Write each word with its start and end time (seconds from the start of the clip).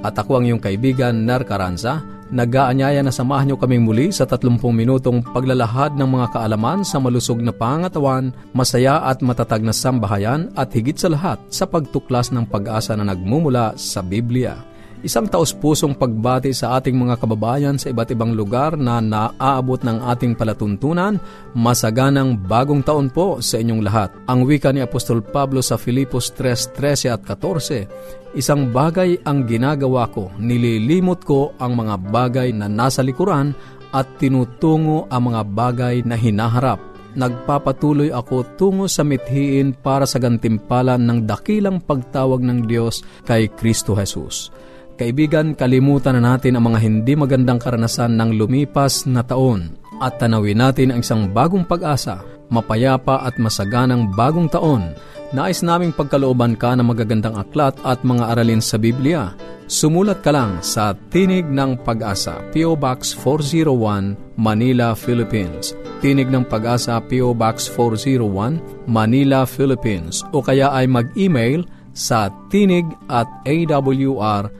at 0.00 0.16
ako 0.16 0.40
ang 0.40 0.44
iyong 0.48 0.62
kaibigan, 0.62 1.28
Nar 1.28 1.44
Caranza, 1.44 2.00
nag-aanyaya 2.30 3.02
na 3.02 3.10
samahan 3.10 3.50
niyo 3.50 3.58
kaming 3.58 3.84
muli 3.84 4.14
sa 4.14 4.24
30 4.24 4.62
minutong 4.70 5.20
paglalahad 5.34 5.98
ng 5.98 6.08
mga 6.08 6.26
kaalaman 6.38 6.86
sa 6.86 7.02
malusog 7.02 7.42
na 7.42 7.50
pangatawan, 7.50 8.30
masaya 8.54 9.02
at 9.04 9.20
matatag 9.20 9.60
na 9.66 9.74
sambahayan 9.74 10.48
at 10.54 10.70
higit 10.70 10.96
sa 10.96 11.10
lahat 11.10 11.38
sa 11.50 11.66
pagtuklas 11.66 12.30
ng 12.30 12.46
pag-asa 12.46 12.94
na 12.94 13.04
nagmumula 13.04 13.74
sa 13.74 14.00
Biblia. 14.00 14.69
Isang 15.00 15.32
taos-pusong 15.32 15.96
pagbati 15.96 16.52
sa 16.52 16.76
ating 16.76 16.92
mga 16.92 17.24
kababayan 17.24 17.80
sa 17.80 17.88
iba't 17.88 18.12
ibang 18.12 18.36
lugar 18.36 18.76
na 18.76 19.00
naaabot 19.00 19.80
ng 19.80 19.96
ating 20.12 20.36
palatuntunan. 20.36 21.16
Masaganang 21.56 22.36
bagong 22.36 22.84
taon 22.84 23.08
po 23.08 23.40
sa 23.40 23.56
inyong 23.56 23.80
lahat. 23.80 24.12
Ang 24.28 24.44
wika 24.44 24.68
ni 24.76 24.84
Apostol 24.84 25.24
Pablo 25.24 25.64
sa 25.64 25.80
Filipos 25.80 26.36
3.13 26.36 27.16
at 27.16 27.24
14, 27.24 28.36
Isang 28.36 28.68
bagay 28.70 29.24
ang 29.24 29.48
ginagawa 29.48 30.04
ko, 30.12 30.30
nililimot 30.36 31.24
ko 31.24 31.56
ang 31.56 31.80
mga 31.80 31.96
bagay 32.12 32.48
na 32.52 32.68
nasa 32.68 33.00
likuran 33.00 33.56
at 33.96 34.06
tinutungo 34.20 35.08
ang 35.08 35.32
mga 35.32 35.42
bagay 35.50 35.96
na 36.04 36.14
hinaharap 36.14 36.78
nagpapatuloy 37.10 38.14
ako 38.14 38.46
tungo 38.54 38.86
sa 38.86 39.02
mithiin 39.02 39.74
para 39.74 40.06
sa 40.06 40.22
gantimpalan 40.22 41.02
ng 41.02 41.26
dakilang 41.26 41.82
pagtawag 41.82 42.38
ng 42.38 42.70
Diyos 42.70 43.02
kay 43.26 43.50
Kristo 43.50 43.98
Jesus. 43.98 44.54
Kaibigan, 45.00 45.56
kalimutan 45.56 46.20
na 46.20 46.36
natin 46.36 46.60
ang 46.60 46.68
mga 46.68 46.78
hindi 46.84 47.16
magandang 47.16 47.56
karanasan 47.56 48.20
ng 48.20 48.36
lumipas 48.36 49.08
na 49.08 49.24
taon 49.24 49.72
at 49.96 50.20
tanawin 50.20 50.60
natin 50.60 50.92
ang 50.92 51.00
isang 51.00 51.24
bagong 51.24 51.64
pag-asa, 51.64 52.20
mapayapa 52.52 53.24
at 53.24 53.40
masaganang 53.40 54.12
bagong 54.12 54.52
taon. 54.52 54.92
Nais 55.32 55.64
naming 55.64 55.96
pagkalooban 55.96 56.52
ka 56.52 56.76
ng 56.76 56.84
magagandang 56.84 57.32
aklat 57.32 57.80
at 57.80 58.04
mga 58.04 58.28
aralin 58.28 58.60
sa 58.60 58.76
Biblia. 58.76 59.32
Sumulat 59.72 60.20
ka 60.20 60.36
lang 60.36 60.60
sa 60.60 60.92
Tinig 61.08 61.48
ng 61.48 61.80
Pag-asa, 61.80 62.36
P.O. 62.52 62.76
Box 62.76 63.16
401, 63.16 64.36
Manila, 64.36 64.92
Philippines. 64.92 65.72
Tinig 66.04 66.28
ng 66.28 66.44
Pag-asa, 66.44 67.00
P.O. 67.00 67.32
Box 67.32 67.72
401, 67.72 68.84
Manila, 68.84 69.48
Philippines. 69.48 70.20
O 70.36 70.44
kaya 70.44 70.68
ay 70.76 70.84
mag-email 70.84 71.64
sa 71.96 72.28
tinig 72.52 72.84
at 73.08 73.26
awr.com 73.48 74.59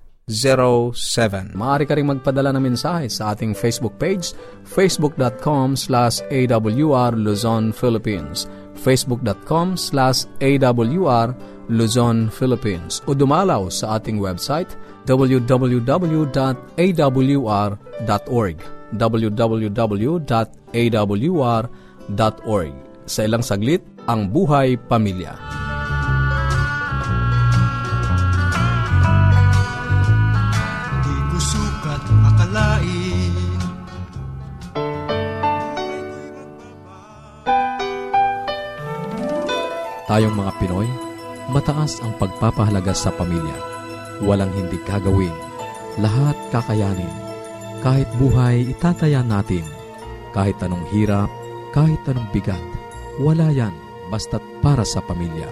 0917. 0.29 1.57
Maaari 1.57 1.85
ka 1.89 1.95
rin 1.97 2.07
magpadala 2.07 2.53
ng 2.55 2.63
mensahe 2.73 3.09
sa 3.09 3.33
ating 3.33 3.57
Facebook 3.57 3.97
page, 3.97 4.33
facebook.com 4.67 5.73
slash 5.75 6.21
awr 6.29 7.11
Luzon, 7.17 7.73
Philippines, 7.73 8.45
facebook.com 8.77 9.75
slash 9.77 10.25
awr 10.39 11.27
Luzon, 11.71 12.27
Philippines, 12.27 12.99
o 13.07 13.15
dumalaw 13.15 13.71
sa 13.71 13.95
ating 13.99 14.19
website, 14.19 14.75
www.awr.org 15.07 15.77
www.awr.org 18.91 20.33
Sa 23.07 23.21
ilang 23.25 23.43
saglit, 23.43 23.81
ang 24.07 24.27
buhay 24.29 24.75
pamilya. 24.87 25.60
Tayong 40.11 40.35
mga 40.35 40.51
Pinoy, 40.59 40.91
mataas 41.55 42.03
ang 42.03 42.11
pagpapahalaga 42.19 42.91
sa 42.91 43.15
pamilya. 43.15 43.55
Walang 44.19 44.51
hindi 44.51 44.75
gagawin. 44.83 45.31
Lahat 46.03 46.35
kakayanin. 46.51 47.15
Kahit 47.79 48.11
buhay, 48.19 48.75
itataya 48.75 49.23
natin. 49.23 49.63
Kahit 50.35 50.59
anong 50.59 50.83
hirap, 50.91 51.31
kahit 51.71 52.03
anong 52.11 52.27
bigat. 52.35 52.59
Wala 53.23 53.55
yan, 53.55 53.71
basta't 54.11 54.43
para 54.59 54.83
sa 54.83 54.99
pamilya. 54.99 55.47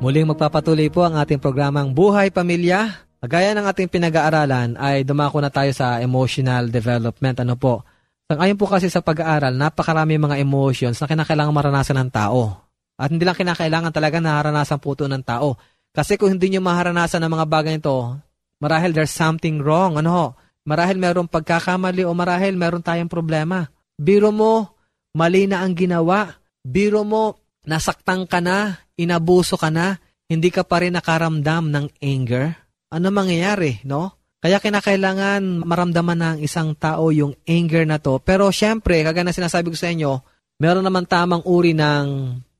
Muling 0.00 0.32
magpapatuloy 0.32 0.88
po 0.88 1.04
ang 1.04 1.20
ating 1.20 1.36
programang 1.36 1.92
Buhay 1.92 2.32
Pamilya. 2.32 3.04
Gaya 3.20 3.52
ng 3.52 3.68
ating 3.68 3.92
pinag-aaralan 3.92 4.80
ay 4.80 5.04
dumako 5.04 5.44
na 5.44 5.52
tayo 5.52 5.76
sa 5.76 6.00
emotional 6.00 6.72
development. 6.72 7.44
Ano 7.44 7.60
po? 7.60 7.84
Ayon 8.32 8.56
po 8.56 8.64
kasi 8.64 8.88
sa 8.88 9.04
pag-aaral, 9.04 9.52
napakarami 9.52 10.16
mga 10.16 10.40
emotions 10.40 10.96
na 10.96 11.04
kinakailangan 11.04 11.52
maranasan 11.52 12.00
ng 12.00 12.08
tao. 12.08 12.71
At 13.02 13.10
hindi 13.10 13.26
lang 13.26 13.34
kinakailangan 13.34 13.90
talaga 13.90 14.22
naranasan 14.22 14.78
po 14.78 14.94
ito 14.94 15.10
ng 15.10 15.26
tao. 15.26 15.58
Kasi 15.90 16.14
kung 16.14 16.38
hindi 16.38 16.54
nyo 16.54 16.62
maharanasan 16.62 17.18
ng 17.18 17.32
mga 17.34 17.46
bagay 17.50 17.74
ito, 17.82 18.14
marahil 18.62 18.94
there's 18.94 19.10
something 19.10 19.58
wrong. 19.58 19.98
Ano 19.98 20.10
ho? 20.14 20.26
Marahil 20.62 21.02
meron 21.02 21.26
pagkakamali 21.26 22.06
o 22.06 22.14
marahil 22.14 22.54
meron 22.54 22.78
tayong 22.78 23.10
problema. 23.10 23.66
Biro 23.98 24.30
mo, 24.30 24.78
mali 25.18 25.50
na 25.50 25.66
ang 25.66 25.74
ginawa. 25.74 26.38
Biro 26.62 27.02
mo, 27.02 27.42
nasaktan 27.66 28.30
ka 28.30 28.38
na, 28.38 28.78
inabuso 28.94 29.58
ka 29.58 29.74
na, 29.74 29.98
hindi 30.30 30.54
ka 30.54 30.62
pa 30.62 30.86
rin 30.86 30.94
nakaramdam 30.94 31.74
ng 31.74 31.86
anger. 31.98 32.54
Ano 32.94 33.10
mangyayari, 33.10 33.82
no? 33.82 34.14
Kaya 34.38 34.62
kinakailangan 34.62 35.66
maramdaman 35.66 36.18
ng 36.18 36.38
isang 36.42 36.78
tao 36.78 37.10
yung 37.10 37.34
anger 37.46 37.82
na 37.82 37.98
to. 37.98 38.22
Pero 38.22 38.46
syempre, 38.54 39.02
kagaya 39.02 39.26
na 39.26 39.34
sinasabi 39.34 39.74
ko 39.74 39.78
sa 39.78 39.90
inyo, 39.90 40.22
meron 40.62 40.86
naman 40.86 41.06
tamang 41.06 41.42
uri 41.42 41.74
ng 41.74 42.06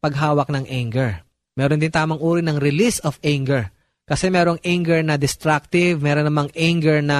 paghawak 0.03 0.51
ng 0.51 0.67
anger. 0.67 1.23
Meron 1.55 1.79
din 1.79 1.95
tamang 1.95 2.19
uri 2.19 2.43
ng 2.43 2.59
release 2.59 2.99
of 3.07 3.23
anger. 3.23 3.71
Kasi 4.03 4.29
merong 4.29 4.59
anger 4.67 5.01
na 5.07 5.15
destructive, 5.15 6.03
meron 6.03 6.27
namang 6.27 6.51
anger 6.59 6.99
na 6.99 7.19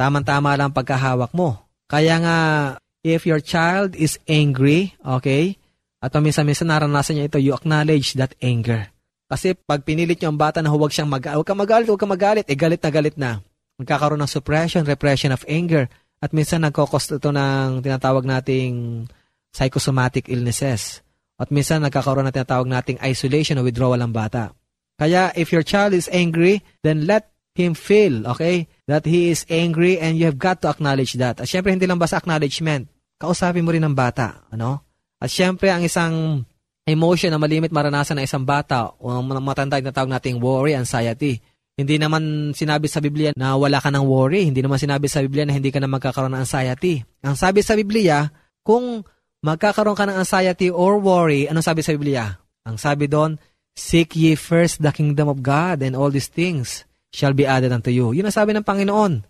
tamang-tama 0.00 0.56
lang 0.56 0.72
pagkahawak 0.72 1.36
mo. 1.36 1.68
Kaya 1.86 2.16
nga, 2.18 2.38
if 3.04 3.28
your 3.28 3.44
child 3.44 3.92
is 3.94 4.16
angry, 4.26 4.96
okay, 5.04 5.60
at 6.00 6.16
minsan-minsan 6.16 6.72
naranasan 6.72 7.20
niya 7.20 7.28
ito, 7.28 7.38
you 7.38 7.52
acknowledge 7.52 8.16
that 8.16 8.32
anger. 8.40 8.88
Kasi 9.26 9.58
pag 9.58 9.82
pinilit 9.82 10.22
niyo 10.22 10.30
ang 10.30 10.38
bata 10.38 10.62
na 10.62 10.70
huwag 10.70 10.94
siyang 10.94 11.10
mag 11.10 11.26
huwag 11.26 11.46
ka 11.46 11.54
magalit, 11.54 11.86
huwag 11.90 11.98
ka 11.98 12.08
magalit, 12.08 12.46
eh 12.46 12.54
galit 12.54 12.78
na 12.78 12.90
galit 12.94 13.16
na. 13.18 13.42
Magkakaroon 13.76 14.22
ng 14.22 14.30
suppression, 14.30 14.86
repression 14.86 15.34
of 15.34 15.42
anger. 15.50 15.90
At 16.22 16.30
minsan 16.32 16.62
nagkokost 16.62 17.18
ito 17.18 17.28
ng 17.34 17.82
tinatawag 17.82 18.22
nating 18.24 19.04
psychosomatic 19.50 20.30
illnesses. 20.30 21.05
At 21.36 21.52
minsan 21.52 21.84
nagkakaroon 21.84 22.24
na 22.24 22.32
tinatawag 22.32 22.68
nating 22.68 23.00
isolation 23.04 23.60
o 23.60 23.64
withdrawal 23.64 24.00
ng 24.00 24.12
bata. 24.12 24.56
Kaya 24.96 25.32
if 25.36 25.52
your 25.52 25.60
child 25.60 25.92
is 25.92 26.08
angry, 26.08 26.64
then 26.80 27.04
let 27.04 27.28
him 27.56 27.76
feel, 27.76 28.24
okay, 28.28 28.68
that 28.88 29.04
he 29.04 29.32
is 29.32 29.44
angry 29.48 29.96
and 29.96 30.16
you 30.16 30.28
have 30.28 30.40
got 30.40 30.60
to 30.64 30.68
acknowledge 30.68 31.16
that. 31.16 31.40
At 31.40 31.48
syempre, 31.48 31.72
hindi 31.72 31.88
lang 31.88 32.00
basta 32.00 32.20
acknowledgement. 32.20 32.88
Kausapin 33.16 33.64
mo 33.64 33.72
rin 33.72 33.84
ng 33.84 33.96
bata, 33.96 34.44
ano? 34.52 34.84
At 35.16 35.32
syempre, 35.32 35.72
ang 35.72 35.84
isang 35.84 36.44
emotion 36.84 37.32
na 37.32 37.40
malimit 37.40 37.72
maranasan 37.72 38.20
ng 38.20 38.26
isang 38.28 38.44
bata 38.44 38.92
o 39.00 39.08
matanda 39.40 39.80
na 39.80 39.92
tawag 39.92 40.12
nating 40.12 40.36
worry, 40.36 40.76
anxiety. 40.76 41.40
Hindi 41.76 42.00
naman 42.00 42.52
sinabi 42.56 42.88
sa 42.88 43.04
Biblia 43.04 43.36
na 43.36 43.56
wala 43.56 43.80
ka 43.80 43.92
ng 43.92 44.04
worry. 44.04 44.48
Hindi 44.48 44.64
naman 44.64 44.80
sinabi 44.80 45.12
sa 45.12 45.20
Biblia 45.20 45.44
na 45.44 45.52
hindi 45.52 45.68
ka 45.68 45.80
na 45.80 45.88
magkakaroon 45.92 46.32
ng 46.32 46.44
anxiety. 46.44 47.04
Ang 47.20 47.36
sabi 47.36 47.60
sa 47.60 47.76
Biblia, 47.76 48.28
kung 48.64 49.04
magkakaroon 49.46 49.94
ka 49.94 50.10
ng 50.10 50.18
anxiety 50.18 50.74
or 50.74 50.98
worry, 50.98 51.46
ano 51.46 51.62
sabi 51.62 51.86
sa 51.86 51.94
Biblia? 51.94 52.34
Ang 52.66 52.82
sabi 52.82 53.06
doon, 53.06 53.38
Seek 53.76 54.18
ye 54.18 54.34
first 54.34 54.82
the 54.82 54.90
kingdom 54.90 55.30
of 55.30 55.44
God 55.44 55.86
and 55.86 55.94
all 55.94 56.10
these 56.10 56.26
things 56.32 56.82
shall 57.14 57.36
be 57.36 57.46
added 57.46 57.70
unto 57.70 57.92
you. 57.94 58.10
Yun 58.10 58.26
ang 58.26 58.34
sabi 58.34 58.56
ng 58.56 58.66
Panginoon. 58.66 59.22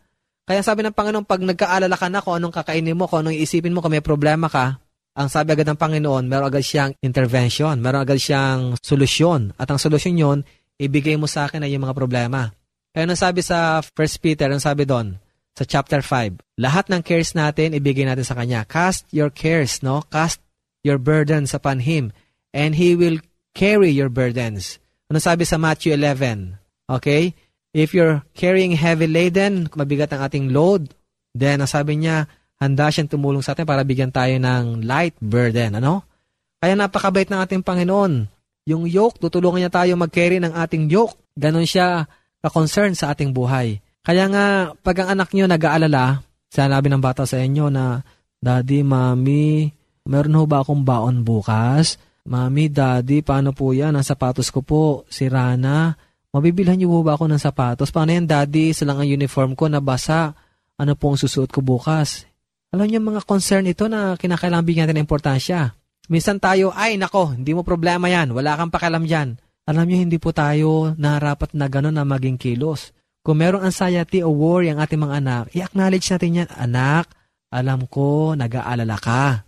Kaya 0.47 0.63
sabi 0.63 0.87
ng 0.87 0.95
Panginoon, 0.95 1.27
pag 1.27 1.43
nagkaalala 1.43 1.97
ka 1.99 2.07
na 2.07 2.23
kung 2.23 2.39
anong 2.39 2.55
kakainin 2.55 2.95
mo, 2.95 3.11
kung 3.11 3.27
anong 3.27 3.35
iisipin 3.35 3.75
mo, 3.75 3.83
kung 3.83 3.93
may 3.93 4.01
problema 4.01 4.47
ka, 4.47 4.79
ang 5.19 5.27
sabi 5.27 5.59
agad 5.59 5.67
ng 5.67 5.81
Panginoon, 5.81 6.31
meron 6.31 6.47
agad 6.47 6.63
siyang 6.63 6.95
intervention, 7.03 7.75
meron 7.83 8.07
agad 8.07 8.23
siyang 8.23 8.79
solusyon. 8.79 9.51
At 9.59 9.67
ang 9.67 9.83
solusyon 9.83 10.15
yon 10.15 10.39
ibigay 10.79 11.19
mo 11.19 11.27
sa 11.27 11.51
akin 11.51 11.67
ay 11.67 11.75
yung 11.75 11.83
mga 11.83 11.99
problema. 11.99 12.55
Kaya 12.95 13.05
nang 13.05 13.19
sabi 13.19 13.43
sa 13.43 13.83
1 13.83 13.93
Peter, 14.23 14.47
ang 14.47 14.63
sabi 14.63 14.87
doon, 14.87 15.19
sa 15.57 15.65
chapter 15.65 16.05
5, 16.05 16.61
lahat 16.61 16.93
ng 16.93 17.01
cares 17.01 17.33
natin, 17.33 17.73
ibigay 17.73 18.05
natin 18.05 18.29
sa 18.29 18.37
Kanya. 18.37 18.69
Cast 18.69 19.09
your 19.09 19.33
cares, 19.33 19.81
no? 19.81 20.05
Cast 20.13 20.45
your 20.85 21.01
burdens 21.01 21.57
upon 21.57 21.81
Him, 21.81 22.13
and 22.53 22.77
He 22.77 22.93
will 22.93 23.25
carry 23.57 23.89
your 23.89 24.13
burdens. 24.13 24.77
Ano 25.09 25.17
sabi 25.17 25.49
sa 25.49 25.57
Matthew 25.57 25.97
11? 25.97 26.61
Okay? 26.93 27.33
If 27.73 27.97
you're 27.97 28.21
carrying 28.37 28.77
heavy 28.77 29.09
laden, 29.09 29.73
mabigat 29.73 30.13
ang 30.13 30.29
ating 30.29 30.53
load, 30.53 30.93
then 31.33 31.65
ang 31.65 31.71
sabi 31.73 32.05
niya, 32.05 32.29
handa 32.61 32.93
siyang 32.93 33.09
tumulong 33.09 33.41
sa 33.41 33.57
atin 33.57 33.65
para 33.65 33.81
bigyan 33.81 34.13
tayo 34.13 34.37
ng 34.37 34.85
light 34.85 35.17
burden. 35.21 35.81
Ano? 35.81 36.05
Kaya 36.61 36.77
napakabait 36.77 37.29
ng 37.29 37.41
ating 37.41 37.63
Panginoon. 37.65 38.29
Yung 38.67 38.85
yoke, 38.85 39.21
tutulungan 39.21 39.65
niya 39.65 39.73
tayo 39.73 39.97
mag-carry 39.97 40.37
ng 40.41 40.53
ating 40.53 40.89
yoke. 40.91 41.17
Ganon 41.37 41.69
siya 41.69 42.09
ka-concern 42.45 42.97
sa 42.97 43.13
ating 43.13 43.31
buhay. 43.31 43.79
Kaya 44.07 44.31
nga, 44.31 44.47
pag 44.87 45.03
ang 45.03 45.19
anak 45.19 45.35
niyo 45.35 45.51
nag-aalala, 45.51 46.23
sanabi 46.47 46.87
ng 46.87 47.03
bata 47.03 47.27
sa 47.27 47.43
inyo 47.43 47.67
na, 47.75 48.07
Daddy, 48.39 48.87
Mami, 48.87 49.67
meron 50.07 50.39
ho 50.39 50.43
ba 50.47 50.63
akong 50.63 50.87
baon 50.87 51.27
bukas? 51.27 51.99
Mami, 52.23 52.71
Daddy, 52.71 53.27
paano 53.27 53.51
po 53.51 53.75
yan? 53.75 53.99
Ang 53.99 54.07
sapatos 54.07 54.55
ko 54.55 54.63
po, 54.63 55.03
sira 55.11 55.59
na 55.59 55.99
mabibilhan 56.37 56.77
niyo 56.77 56.93
po 56.93 57.01
ba 57.01 57.17
ako 57.17 57.33
ng 57.33 57.41
sapatos? 57.41 57.89
Paano 57.89 58.13
yan, 58.13 58.29
daddy? 58.29 58.77
Isa 58.77 58.85
lang 58.85 59.01
ang 59.01 59.09
uniform 59.09 59.57
ko, 59.57 59.73
nabasa. 59.73 60.37
Ano 60.77 60.93
po 60.93 61.09
ang 61.09 61.17
susuot 61.17 61.49
ko 61.49 61.65
bukas? 61.65 62.29
Alam 62.77 62.93
niyo 62.93 63.01
mga 63.01 63.25
concern 63.25 63.65
ito 63.65 63.89
na 63.89 64.21
kinakailangan 64.21 64.67
bigyan 64.69 64.85
natin 64.85 65.01
ng 65.01 65.07
importansya. 65.09 65.73
Minsan 66.13 66.37
tayo, 66.37 66.77
ay 66.77 67.01
nako, 67.01 67.33
hindi 67.33 67.57
mo 67.57 67.65
problema 67.65 68.13
yan. 68.13 68.37
Wala 68.37 68.61
kang 68.61 68.69
pakialam 68.69 69.09
dyan. 69.09 69.41
Alam 69.65 69.89
niyo, 69.89 69.97
hindi 70.05 70.21
po 70.21 70.31
tayo 70.37 70.93
narapat 70.95 71.57
na 71.57 71.67
gano'n 71.67 71.97
na 71.97 72.05
maging 72.05 72.37
kilos. 72.37 72.93
Kung 73.27 73.43
merong 73.43 73.67
anxiety 73.67 74.23
o 74.23 74.31
worry 74.31 74.71
ang 74.71 74.79
ating 74.79 75.03
mga 75.03 75.19
anak, 75.19 75.45
i-acknowledge 75.51 76.07
natin 76.15 76.47
yan. 76.47 76.51
Anak, 76.55 77.11
alam 77.51 77.91
ko, 77.91 78.39
nag-aalala 78.39 78.97
ka. 79.03 79.43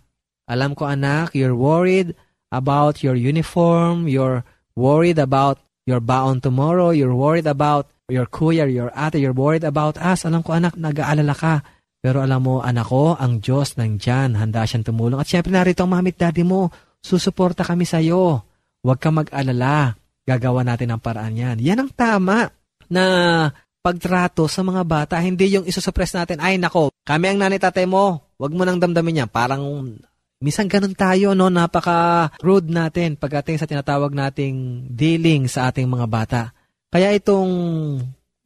Alam 0.51 0.75
ko, 0.75 0.83
anak, 0.83 1.31
you're 1.31 1.55
worried 1.55 2.11
about 2.51 2.99
your 2.99 3.15
uniform, 3.15 4.11
you're 4.11 4.43
worried 4.75 5.15
about 5.15 5.63
You're 5.89 6.05
bound 6.05 6.45
tomorrow, 6.45 6.93
you're 6.93 7.17
worried 7.17 7.49
about 7.49 7.89
your 8.13 8.29
kuya, 8.29 8.69
your 8.69 8.93
ate, 8.93 9.17
you're 9.17 9.33
worried 9.33 9.65
about 9.65 9.97
us. 9.97 10.21
Alam 10.21 10.45
ko 10.45 10.53
anak, 10.53 10.77
nag-aalala 10.77 11.33
ka. 11.33 11.65
Pero 11.97 12.21
alam 12.21 12.45
mo, 12.45 12.61
anak 12.61 12.93
ko, 12.93 13.17
ang 13.17 13.41
Diyos 13.41 13.73
nang 13.73 13.97
dyan, 13.97 14.37
handa 14.37 14.69
siyang 14.69 14.85
tumulong. 14.85 15.17
At 15.17 15.25
syempre 15.25 15.49
narito 15.49 15.89
ang 15.89 15.97
mamit 15.97 16.13
daddy 16.13 16.45
mo, 16.45 16.69
susuporta 17.01 17.65
kami 17.65 17.89
sa 17.89 17.97
iyo. 17.97 18.45
Huwag 18.85 19.01
ka 19.01 19.09
mag-alala. 19.09 19.97
Gagawa 20.29 20.61
natin 20.61 20.93
ang 20.93 21.01
paraan 21.01 21.33
yan. 21.33 21.57
Yan 21.57 21.81
ang 21.81 21.91
tama 21.97 22.45
na 22.93 23.03
pagtrato 23.79 24.47
sa 24.47 24.61
mga 24.63 24.83
bata. 24.83 25.15
Hindi 25.19 25.55
yung 25.55 25.65
isusuppress 25.67 26.15
natin, 26.15 26.39
ay 26.43 26.59
nako, 26.59 26.91
kami 27.03 27.31
ang 27.31 27.39
nanay 27.39 27.59
tatay 27.59 27.87
mo, 27.87 28.29
Huwag 28.39 28.55
mo 28.55 28.63
nang 28.63 28.79
damdamin 28.79 29.27
yan. 29.27 29.29
Parang 29.29 29.61
Minsan 30.39 30.71
ganun 30.71 30.95
tayo, 30.95 31.35
no? 31.35 31.51
Napaka-rude 31.51 32.71
natin 32.71 33.19
pagdating 33.19 33.59
sa 33.59 33.67
tinatawag 33.67 34.15
nating 34.15 34.87
dealing 34.87 35.51
sa 35.51 35.67
ating 35.67 35.83
mga 35.83 36.07
bata. 36.07 36.41
Kaya 36.87 37.11
itong 37.11 37.51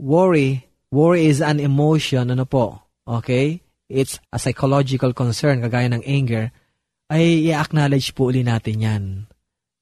worry, 0.01 0.65
worry 0.89 1.29
is 1.29 1.37
an 1.37 1.61
emotion, 1.61 2.33
ano 2.33 2.49
po? 2.49 2.81
Okay? 3.05 3.61
It's 3.93 4.17
a 4.33 4.41
psychological 4.41 5.13
concern, 5.13 5.61
kagaya 5.61 5.85
ng 5.93 6.01
anger, 6.01 6.49
ay 7.13 7.53
i-acknowledge 7.53 8.17
po 8.17 8.33
uli 8.33 8.41
natin 8.41 8.81
yan. 8.81 9.03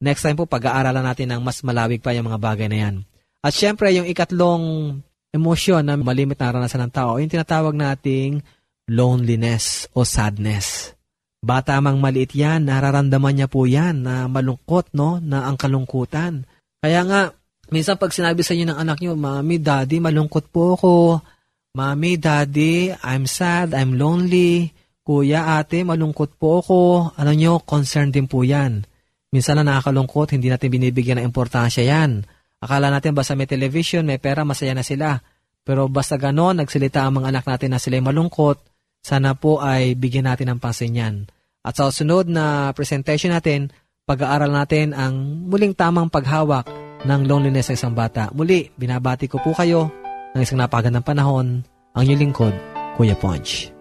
Next 0.04 0.28
time 0.28 0.36
po, 0.36 0.44
pag-aaralan 0.52 1.08
natin 1.08 1.32
ng 1.32 1.40
mas 1.40 1.64
malawig 1.64 2.04
pa 2.04 2.12
yung 2.12 2.28
mga 2.28 2.44
bagay 2.44 2.68
na 2.68 2.92
yan. 2.92 2.96
At 3.40 3.56
syempre, 3.56 3.88
yung 3.96 4.04
ikatlong 4.04 5.00
emosyon 5.32 5.88
na 5.88 5.96
malimit 5.96 6.38
na 6.40 6.52
naranasan 6.52 6.88
ng 6.88 6.94
tao, 6.94 7.18
yung 7.18 7.32
tinatawag 7.32 7.76
nating 7.76 8.44
loneliness 8.92 9.88
o 9.96 10.04
sadness. 10.04 10.92
Bata 11.42 11.80
mang 11.82 11.98
maliit 11.98 12.38
yan, 12.38 12.70
nararamdaman 12.70 13.34
niya 13.34 13.48
po 13.50 13.66
yan 13.66 14.06
na 14.06 14.30
malungkot, 14.30 14.94
no? 14.94 15.18
Na 15.18 15.50
ang 15.50 15.58
kalungkutan. 15.58 16.46
Kaya 16.78 17.02
nga, 17.08 17.22
minsan 17.74 17.98
pag 17.98 18.14
sinabi 18.14 18.46
sa 18.46 18.54
inyo 18.54 18.70
ng 18.70 18.78
anak 18.78 19.02
niyo, 19.02 19.18
Mami, 19.18 19.58
Daddy, 19.58 19.98
malungkot 19.98 20.54
po 20.54 20.78
ako. 20.78 20.94
Mami, 21.74 22.22
Daddy, 22.22 22.94
I'm 22.94 23.26
sad, 23.26 23.74
I'm 23.74 23.98
lonely. 23.98 24.70
Kuya, 25.02 25.58
ate, 25.58 25.82
malungkot 25.82 26.38
po 26.38 26.62
ako. 26.62 26.80
Ano 27.18 27.32
nyo, 27.34 27.58
concern 27.66 28.14
din 28.14 28.30
po 28.30 28.46
yan. 28.46 28.86
Minsan 29.34 29.58
na 29.58 29.66
nakakalungkot, 29.66 30.38
hindi 30.38 30.52
natin 30.52 30.70
binibigyan 30.70 31.18
ng 31.18 31.28
importansya 31.32 31.90
yan. 31.90 32.22
Akala 32.62 32.94
natin 32.94 33.18
basta 33.18 33.34
may 33.34 33.50
television, 33.50 34.06
may 34.06 34.22
pera, 34.22 34.46
masaya 34.46 34.78
na 34.78 34.86
sila. 34.86 35.18
Pero 35.66 35.90
basta 35.90 36.18
ganon, 36.18 36.62
nagsalita 36.62 37.02
ang 37.02 37.22
mga 37.22 37.34
anak 37.34 37.46
natin 37.50 37.70
na 37.74 37.82
sila 37.82 37.98
malungkot, 38.02 38.62
sana 39.02 39.34
po 39.34 39.62
ay 39.62 39.98
bigyan 39.98 40.30
natin 40.30 40.54
ng 40.54 40.60
pansin 40.62 40.94
yan. 40.94 41.16
At 41.66 41.78
sa 41.78 41.90
sunod 41.90 42.30
na 42.30 42.70
presentation 42.74 43.34
natin, 43.34 43.74
pag-aaral 44.06 44.50
natin 44.50 44.94
ang 44.94 45.46
muling 45.50 45.74
tamang 45.74 46.10
paghawak 46.10 46.70
ng 47.06 47.22
loneliness 47.26 47.70
sa 47.70 47.78
isang 47.78 47.94
bata. 47.94 48.30
Muli, 48.34 48.70
binabati 48.78 49.26
ko 49.26 49.42
po 49.42 49.54
kayo 49.58 49.90
ng 50.34 50.42
isang 50.42 50.62
napagandang 50.62 51.06
panahon, 51.06 51.66
ang 51.94 52.02
inyong 52.06 52.22
lingkod, 52.30 52.54
Kuya 52.98 53.18
Ponch. 53.18 53.81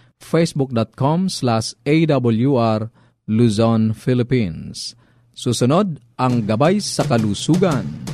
facebook.com 0.21 1.27
slash 1.27 1.73
awr 1.83 2.93
Luzon, 3.25 3.95
Philippines. 3.97 4.93
Susunod, 5.31 5.97
ang 6.19 6.45
gabay 6.45 6.77
sa 6.83 7.07
kalusugan. 7.07 8.10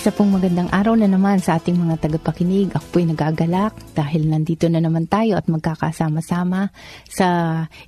Isa 0.00 0.16
pong 0.16 0.32
magandang 0.32 0.72
araw 0.72 0.96
na 0.96 1.04
naman 1.04 1.44
sa 1.44 1.60
ating 1.60 1.76
mga 1.76 2.00
tagapakinig. 2.00 2.72
Ako 2.72 2.88
po'y 2.88 3.04
nagagalak 3.04 3.76
dahil 3.92 4.32
nandito 4.32 4.64
na 4.72 4.80
naman 4.80 5.04
tayo 5.04 5.36
at 5.36 5.44
magkakasama-sama 5.44 6.72
sa 7.04 7.28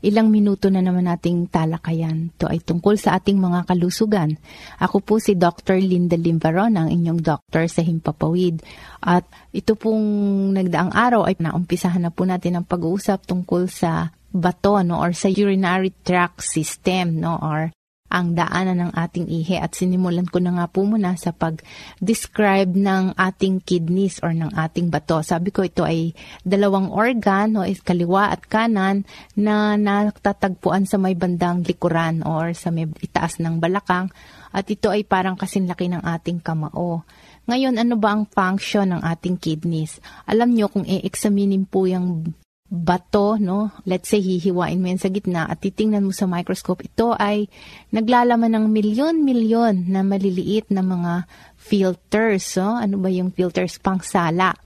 ilang 0.04 0.28
minuto 0.28 0.68
na 0.68 0.84
naman 0.84 1.08
nating 1.08 1.48
talakayan. 1.48 2.28
Ito 2.36 2.52
ay 2.52 2.60
tungkol 2.68 3.00
sa 3.00 3.16
ating 3.16 3.40
mga 3.40 3.64
kalusugan. 3.64 4.36
Ako 4.76 5.00
po 5.00 5.24
si 5.24 5.40
Dr. 5.40 5.80
Linda 5.80 6.20
Limbaron, 6.20 6.76
ang 6.76 6.92
inyong 6.92 7.24
doctor 7.24 7.64
sa 7.64 7.80
Himpapawid. 7.80 8.60
At 9.00 9.24
ito 9.56 9.72
pong 9.72 10.04
nagdaang 10.52 10.92
araw 10.92 11.24
ay 11.24 11.40
naumpisahan 11.40 12.04
na 12.04 12.12
po 12.12 12.28
natin 12.28 12.60
ang 12.60 12.68
pag-uusap 12.68 13.24
tungkol 13.24 13.72
sa 13.72 14.12
bato 14.28 14.76
no 14.84 15.00
or 15.00 15.16
sa 15.16 15.32
urinary 15.32 15.96
tract 16.04 16.44
system 16.44 17.24
no 17.24 17.40
or 17.40 17.72
ang 18.12 18.36
daanan 18.36 18.84
ng 18.86 18.92
ating 18.92 19.24
ihi 19.24 19.56
at 19.56 19.72
sinimulan 19.72 20.28
ko 20.28 20.36
na 20.36 20.52
nga 20.52 20.66
po 20.68 20.84
muna 20.84 21.16
sa 21.16 21.32
pag-describe 21.32 22.76
ng 22.76 23.16
ating 23.16 23.64
kidneys 23.64 24.20
or 24.20 24.36
ng 24.36 24.52
ating 24.52 24.92
bato. 24.92 25.24
Sabi 25.24 25.48
ko 25.48 25.64
ito 25.64 25.88
ay 25.88 26.12
dalawang 26.44 26.92
organ 26.92 27.56
o 27.56 27.64
kaliwa 27.64 28.28
at 28.28 28.44
kanan 28.44 29.08
na 29.32 29.80
natatagpuan 29.80 30.84
sa 30.84 31.00
may 31.00 31.16
bandang 31.16 31.64
likuran 31.64 32.20
or 32.28 32.52
sa 32.52 32.68
may 32.68 32.84
itaas 33.00 33.40
ng 33.40 33.56
balakang 33.56 34.12
at 34.52 34.68
ito 34.68 34.92
ay 34.92 35.08
parang 35.08 35.40
kasinlaki 35.40 35.88
ng 35.88 36.04
ating 36.04 36.44
kamao. 36.44 37.08
Ngayon, 37.48 37.80
ano 37.80 37.98
ba 37.98 38.14
ang 38.14 38.28
function 38.28 38.92
ng 38.92 39.02
ating 39.02 39.40
kidneys? 39.40 39.98
Alam 40.28 40.54
nyo, 40.54 40.70
kung 40.70 40.86
i-examinin 40.86 41.66
po 41.66 41.88
yung 41.90 42.36
bato, 42.72 43.36
no? 43.36 43.68
Let's 43.84 44.08
say 44.08 44.24
hihiwain 44.24 44.80
mo 44.80 44.88
yan 44.88 44.96
sa 44.96 45.12
gitna 45.12 45.44
at 45.44 45.60
titingnan 45.60 46.08
mo 46.08 46.12
sa 46.16 46.24
microscope, 46.24 46.80
ito 46.88 47.12
ay 47.12 47.52
naglalaman 47.92 48.56
ng 48.56 48.66
milyon-milyon 48.72 49.92
na 49.92 50.00
maliliit 50.00 50.72
na 50.72 50.80
mga 50.80 51.28
filters. 51.60 52.56
So, 52.56 52.64
ano 52.64 52.96
ba 52.96 53.12
yung 53.12 53.36
filters? 53.36 53.76
Pangsala. 53.76 54.56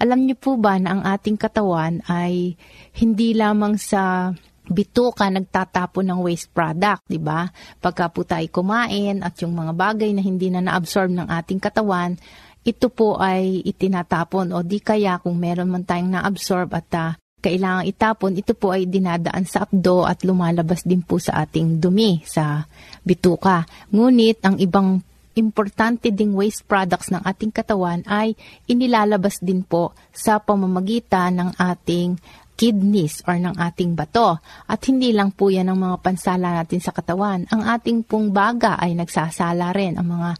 Alam 0.00 0.24
niyo 0.24 0.40
po 0.40 0.56
ba 0.56 0.80
na 0.80 0.96
ang 0.96 1.02
ating 1.04 1.36
katawan 1.36 2.00
ay 2.08 2.56
hindi 2.96 3.36
lamang 3.36 3.76
sa 3.76 4.32
bituka 4.64 5.28
nagtatapon 5.28 6.08
ng 6.08 6.20
waste 6.24 6.48
product, 6.56 7.04
di 7.04 7.20
ba? 7.20 7.44
Pagka 7.76 8.08
po 8.08 8.24
tayo 8.24 8.48
kumain 8.48 9.20
at 9.20 9.36
yung 9.44 9.52
mga 9.52 9.76
bagay 9.76 10.16
na 10.16 10.24
hindi 10.24 10.48
na 10.48 10.64
na-absorb 10.64 11.12
ng 11.12 11.28
ating 11.28 11.60
katawan, 11.60 12.16
ito 12.64 12.88
po 12.88 13.20
ay 13.20 13.60
itinatapon 13.68 14.56
o 14.56 14.64
di 14.64 14.80
kaya 14.80 15.20
kung 15.20 15.36
meron 15.36 15.68
man 15.68 15.84
tayong 15.84 16.16
na-absorb 16.16 16.72
at 16.72 16.88
uh, 16.96 17.12
kailangang 17.40 17.88
itapon, 17.88 18.36
ito 18.36 18.52
po 18.52 18.76
ay 18.76 18.84
dinadaan 18.86 19.48
sa 19.48 19.64
abdo 19.64 20.04
at 20.04 20.22
lumalabas 20.22 20.84
din 20.84 21.00
po 21.00 21.16
sa 21.16 21.42
ating 21.42 21.80
dumi 21.80 22.20
sa 22.28 22.68
bituka. 23.02 23.64
Ngunit 23.90 24.44
ang 24.44 24.60
ibang 24.60 25.00
importante 25.34 26.12
ding 26.12 26.36
waste 26.36 26.68
products 26.68 27.08
ng 27.08 27.22
ating 27.24 27.50
katawan 27.54 28.04
ay 28.04 28.36
inilalabas 28.68 29.40
din 29.40 29.64
po 29.64 29.96
sa 30.12 30.36
pamamagitan 30.42 31.40
ng 31.40 31.50
ating 31.56 32.20
kidneys 32.60 33.24
or 33.24 33.40
ng 33.40 33.56
ating 33.56 33.96
bato. 33.96 34.36
At 34.68 34.84
hindi 34.84 35.16
lang 35.16 35.32
po 35.32 35.48
yan 35.48 35.72
ang 35.72 35.80
mga 35.80 35.96
pansala 36.04 36.60
natin 36.60 36.84
sa 36.84 36.92
katawan. 36.92 37.48
Ang 37.48 37.64
ating 37.64 38.04
pong 38.04 38.36
baga 38.36 38.76
ay 38.76 38.92
nagsasala 38.92 39.72
rin. 39.72 39.96
Ang 39.96 40.20
mga 40.20 40.30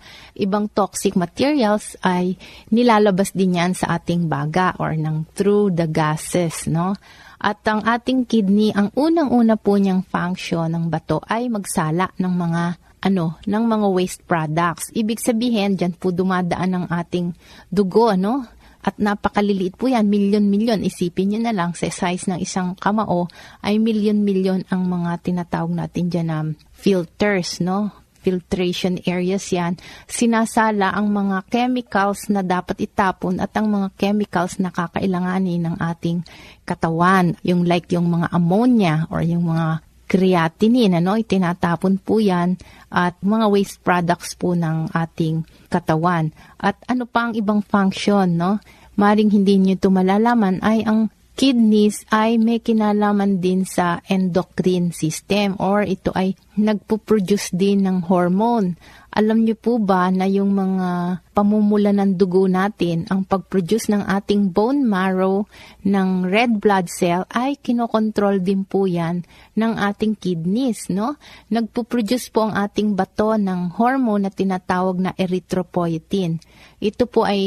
ibang 0.45 0.69
toxic 0.69 1.17
materials 1.17 1.97
ay 2.05 2.37
nilalabas 2.69 3.33
din 3.33 3.57
yan 3.57 3.73
sa 3.73 3.97
ating 3.97 4.29
baga 4.29 4.77
or 4.77 4.93
ng 4.93 5.33
through 5.33 5.73
the 5.73 5.89
gases, 5.89 6.69
no? 6.69 6.93
At 7.41 7.65
ang 7.65 7.89
ating 7.89 8.29
kidney, 8.29 8.69
ang 8.77 8.93
unang-una 8.93 9.57
po 9.57 9.81
niyang 9.81 10.05
function 10.05 10.69
ng 10.77 10.93
bato 10.93 11.25
ay 11.25 11.49
magsala 11.49 12.13
ng 12.21 12.35
mga 12.37 12.63
ano, 13.01 13.41
ng 13.49 13.65
mga 13.65 13.87
waste 13.97 14.23
products. 14.29 14.93
Ibig 14.93 15.25
sabihin, 15.25 15.73
dyan 15.73 15.97
po 15.97 16.13
dumadaan 16.13 16.77
ang 16.77 16.87
ating 16.93 17.33
dugo, 17.73 18.13
no? 18.13 18.45
At 18.81 18.97
napakaliliit 18.97 19.77
po 19.77 19.93
yan, 19.93 20.09
milyon-milyon. 20.09 20.85
Isipin 20.85 21.37
nyo 21.37 21.41
na 21.45 21.53
lang, 21.53 21.77
sa 21.77 21.93
size 21.93 22.33
ng 22.33 22.41
isang 22.41 22.73
kamao, 22.77 23.29
ay 23.61 23.77
milyon-milyon 23.77 24.73
ang 24.73 24.89
mga 24.89 25.21
tinatawag 25.21 25.73
natin 25.77 26.09
dyan 26.09 26.29
na 26.29 26.39
filters, 26.73 27.61
no? 27.61 28.01
filtration 28.21 29.01
areas 29.09 29.49
yan, 29.49 29.81
sinasala 30.05 30.93
ang 30.93 31.09
mga 31.09 31.49
chemicals 31.49 32.29
na 32.29 32.45
dapat 32.45 32.85
itapon 32.85 33.41
at 33.41 33.51
ang 33.57 33.73
mga 33.73 33.89
chemicals 33.97 34.61
na 34.61 34.69
kakailanganin 34.69 35.65
ng 35.65 35.77
ating 35.81 36.21
katawan. 36.69 37.35
Yung 37.41 37.65
like 37.65 37.89
yung 37.91 38.13
mga 38.13 38.29
ammonia 38.31 39.09
or 39.09 39.25
yung 39.25 39.49
mga 39.49 39.81
creatinine, 40.11 40.99
ano, 40.99 41.15
itinatapon 41.15 42.03
po 42.03 42.19
yan 42.19 42.59
at 42.91 43.15
mga 43.23 43.47
waste 43.47 43.79
products 43.87 44.35
po 44.35 44.59
ng 44.59 44.91
ating 44.91 45.47
katawan. 45.71 46.35
At 46.59 46.75
ano 46.91 47.07
pa 47.07 47.31
ang 47.31 47.39
ibang 47.39 47.63
function, 47.63 48.35
no? 48.35 48.59
Maring 48.99 49.31
hindi 49.31 49.55
nyo 49.63 49.79
ito 49.79 49.87
malalaman 49.87 50.59
ay 50.67 50.83
ang 50.83 51.15
kidneys 51.39 52.05
ay 52.13 52.37
may 52.37 52.61
kinalaman 52.61 53.41
din 53.41 53.65
sa 53.65 54.03
endocrine 54.11 54.93
system 54.93 55.57
or 55.57 55.87
ito 55.87 56.13
ay 56.13 56.35
nagpo-produce 56.59 57.55
din 57.57 57.87
ng 57.87 58.05
hormone. 58.11 58.77
Alam 59.11 59.43
niyo 59.43 59.59
po 59.59 59.83
ba 59.83 60.07
na 60.15 60.31
yung 60.31 60.55
mga 60.55 61.19
pamumula 61.35 61.91
ng 61.91 62.15
dugo 62.15 62.47
natin, 62.47 63.11
ang 63.11 63.27
pag-produce 63.27 63.91
ng 63.91 64.07
ating 64.07 64.55
bone 64.55 64.87
marrow 64.87 65.51
ng 65.83 66.31
red 66.31 66.63
blood 66.63 66.87
cell 66.87 67.27
ay 67.27 67.59
kinokontrol 67.59 68.39
din 68.39 68.63
po 68.63 68.87
yan 68.87 69.27
ng 69.59 69.73
ating 69.75 70.15
kidneys, 70.15 70.87
no? 70.95 71.19
Nagpo-produce 71.51 72.31
po 72.31 72.47
ang 72.47 72.55
ating 72.55 72.95
bato 72.95 73.35
ng 73.35 73.75
hormone 73.75 74.31
na 74.31 74.33
tinatawag 74.33 75.03
na 75.03 75.11
erythropoietin. 75.19 76.39
Ito 76.79 77.11
po 77.11 77.27
ay 77.27 77.43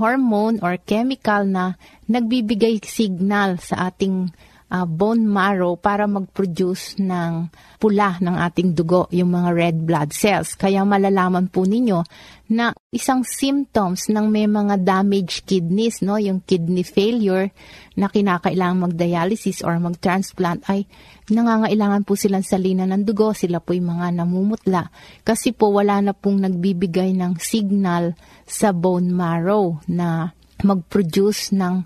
hormone 0.00 0.64
or 0.64 0.80
chemical 0.80 1.44
na 1.44 1.76
nagbibigay 2.08 2.80
signal 2.80 3.60
sa 3.60 3.92
ating 3.92 4.32
uh, 4.74 4.86
bone 4.90 5.22
marrow 5.22 5.78
para 5.78 6.10
mag-produce 6.10 6.98
ng 6.98 7.46
pula 7.78 8.18
ng 8.18 8.34
ating 8.34 8.74
dugo, 8.74 9.06
yung 9.14 9.30
mga 9.30 9.50
red 9.54 9.76
blood 9.86 10.10
cells. 10.10 10.58
Kaya 10.58 10.82
malalaman 10.82 11.46
po 11.46 11.62
ninyo 11.62 12.02
na 12.50 12.74
isang 12.90 13.22
symptoms 13.22 14.10
ng 14.10 14.26
may 14.26 14.50
mga 14.50 14.82
damaged 14.82 15.46
kidneys, 15.46 16.02
no, 16.02 16.18
yung 16.18 16.42
kidney 16.42 16.82
failure 16.82 17.54
na 17.94 18.10
kinakailangan 18.10 18.90
mag-dialysis 18.90 19.62
or 19.62 19.78
mag-transplant 19.78 20.66
ay 20.66 20.90
nangangailangan 21.30 22.02
po 22.02 22.18
silang 22.18 22.44
salina 22.44 22.84
ng 22.84 23.06
dugo, 23.06 23.32
sila 23.32 23.62
po 23.62 23.72
yung 23.72 23.94
mga 23.94 24.12
namumutla. 24.18 24.90
Kasi 25.22 25.54
po 25.54 25.70
wala 25.70 26.02
na 26.02 26.12
pong 26.12 26.42
nagbibigay 26.42 27.14
ng 27.14 27.38
signal 27.38 28.18
sa 28.44 28.74
bone 28.74 29.08
marrow 29.08 29.78
na 29.86 30.34
mag-produce 30.64 31.52
ng 31.54 31.84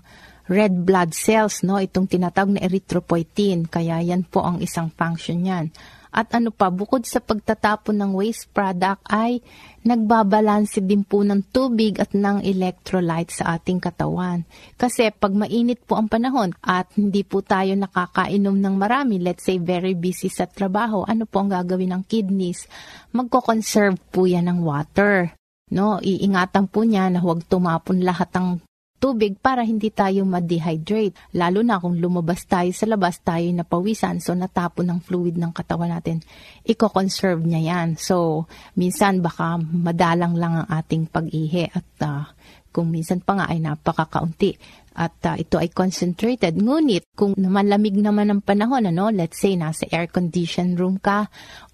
red 0.49 0.73
blood 0.83 1.13
cells, 1.13 1.61
no? 1.61 1.77
Itong 1.77 2.09
tinatawag 2.09 2.57
na 2.57 2.65
erythropoietin. 2.65 3.69
Kaya 3.69 4.01
yan 4.01 4.25
po 4.25 4.41
ang 4.41 4.59
isang 4.59 4.89
function 4.89 5.45
niyan. 5.45 5.69
At 6.09 6.33
ano 6.33 6.49
pa, 6.49 6.73
bukod 6.73 7.05
sa 7.05 7.21
pagtatapon 7.21 7.93
ng 7.93 8.11
waste 8.17 8.49
product 8.49 9.05
ay 9.13 9.45
nagbabalanse 9.85 10.81
din 10.81 11.05
po 11.05 11.21
ng 11.21 11.53
tubig 11.53 12.01
at 12.01 12.17
ng 12.17 12.41
electrolyte 12.41 13.29
sa 13.29 13.53
ating 13.53 13.77
katawan. 13.77 14.41
Kasi 14.73 15.13
pag 15.13 15.37
mainit 15.37 15.85
po 15.85 16.01
ang 16.01 16.09
panahon 16.09 16.57
at 16.65 16.89
hindi 16.97 17.21
po 17.21 17.45
tayo 17.45 17.77
nakakainom 17.77 18.57
ng 18.57 18.75
marami, 18.75 19.21
let's 19.21 19.45
say 19.45 19.61
very 19.61 19.93
busy 19.93 20.33
sa 20.33 20.49
trabaho, 20.49 21.05
ano 21.05 21.29
po 21.29 21.45
ang 21.45 21.53
gagawin 21.53 21.93
ng 21.93 22.03
kidneys? 22.09 22.65
Magko-conserve 23.13 24.01
po 24.09 24.25
yan 24.25 24.49
ng 24.49 24.65
water. 24.65 25.37
No, 25.69 26.01
iingatan 26.01 26.65
po 26.73 26.81
niya 26.81 27.13
na 27.13 27.21
huwag 27.21 27.45
tumapon 27.45 28.01
lahat 28.01 28.33
ng 28.33 28.65
tubig 28.99 29.39
para 29.39 29.63
hindi 29.63 29.89
tayo 29.89 30.27
ma-dehydrate. 30.27 31.15
Lalo 31.39 31.63
na 31.63 31.79
kung 31.79 31.95
lumabas 31.97 32.43
tayo 32.45 32.69
sa 32.75 32.85
labas, 32.85 33.23
tayo 33.23 33.47
napawisan, 33.49 34.19
so 34.19 34.35
natapon 34.35 34.91
ng 34.91 34.99
fluid 34.99 35.39
ng 35.39 35.55
katawan 35.55 35.89
natin, 35.95 36.19
i-conserve 36.67 37.41
niya 37.41 37.73
yan. 37.73 37.95
So, 37.95 38.45
minsan 38.75 39.23
baka 39.23 39.57
madalang 39.57 40.35
lang 40.35 40.63
ang 40.63 40.67
ating 40.67 41.07
pag-ihi 41.07 41.71
at 41.71 41.87
uh, 42.03 42.27
kung 42.69 42.93
minsan 42.93 43.23
pa 43.23 43.33
nga 43.33 43.45
ay 43.49 43.57
napakakaunti 43.63 44.53
at 44.95 45.15
uh, 45.25 45.35
ito 45.37 45.59
ay 45.61 45.69
concentrated. 45.69 46.57
Ngunit 46.57 47.13
kung 47.13 47.37
malamig 47.37 47.97
naman 47.97 48.33
ang 48.33 48.41
panahon, 48.41 48.89
ano, 48.89 49.13
let's 49.13 49.39
say 49.41 49.53
nasa 49.53 49.85
air 49.91 50.09
condition 50.09 50.73
room 50.79 50.97
ka 50.97 51.27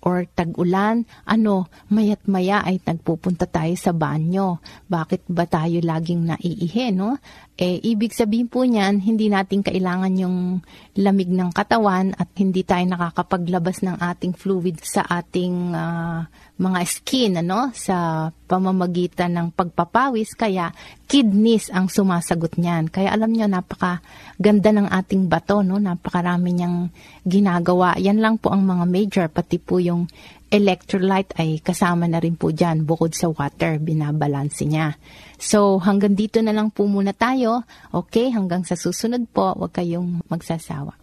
or 0.05 0.29
tag-ulan, 0.37 1.09
ano, 1.25 1.69
mayat 1.89 2.25
maya 2.29 2.61
ay 2.61 2.77
nagpupunta 2.81 3.49
tayo 3.49 3.73
sa 3.73 3.91
banyo. 3.95 4.61
Bakit 4.85 5.25
ba 5.29 5.49
tayo 5.49 5.81
laging 5.81 6.29
naiihi, 6.29 6.93
no? 6.93 7.17
Eh, 7.55 7.79
ibig 7.87 8.11
sabihin 8.11 8.51
po 8.51 8.67
niyan, 8.67 8.99
hindi 8.99 9.31
natin 9.31 9.63
kailangan 9.63 10.11
yung 10.19 10.59
lamig 10.99 11.31
ng 11.31 11.55
katawan 11.55 12.11
at 12.19 12.27
hindi 12.35 12.67
tayo 12.67 12.83
nakakapaglabas 12.83 13.79
ng 13.79 13.95
ating 13.95 14.35
fluid 14.35 14.83
sa 14.83 15.07
ating 15.07 15.71
uh, 15.71 16.27
mga 16.59 16.79
skin, 16.83 17.39
ano, 17.39 17.71
sa 17.71 18.27
pamamagitan 18.51 19.39
ng 19.39 19.47
pagpapawis. 19.55 20.35
Kaya, 20.35 20.75
kidneys 21.07 21.71
ang 21.71 21.87
sumasagot 21.87 22.59
niyan. 22.59 22.91
Kaya 22.91 23.15
alam 23.15 23.31
niyo, 23.31 23.47
napaka 23.47 24.03
ganda 24.35 24.75
ng 24.75 24.91
ating 24.91 25.31
bato, 25.31 25.63
no? 25.63 25.79
Napakarami 25.79 26.59
niyang 26.59 26.91
ginagawa. 27.23 27.95
Yan 28.03 28.19
lang 28.19 28.35
po 28.35 28.51
ang 28.51 28.67
mga 28.67 28.83
major, 28.83 29.25
pati 29.31 29.63
po 29.63 29.79
yung 29.79 30.11
electrolyte 30.55 31.35
ay 31.35 31.59
kasama 31.59 32.07
na 32.07 32.23
rin 32.23 32.39
po 32.39 32.55
dyan 32.55 32.87
bukod 32.87 33.11
sa 33.11 33.27
water, 33.27 33.75
binabalanse 33.83 34.63
niya. 34.63 34.95
So 35.35 35.83
hanggang 35.83 36.15
dito 36.15 36.39
na 36.39 36.55
lang 36.55 36.71
po 36.71 36.87
muna 36.87 37.11
tayo. 37.11 37.67
Okay, 37.91 38.31
hanggang 38.31 38.63
sa 38.63 38.79
susunod 38.79 39.27
po, 39.35 39.51
huwag 39.51 39.75
kayong 39.75 40.23
magsasawa. 40.31 40.95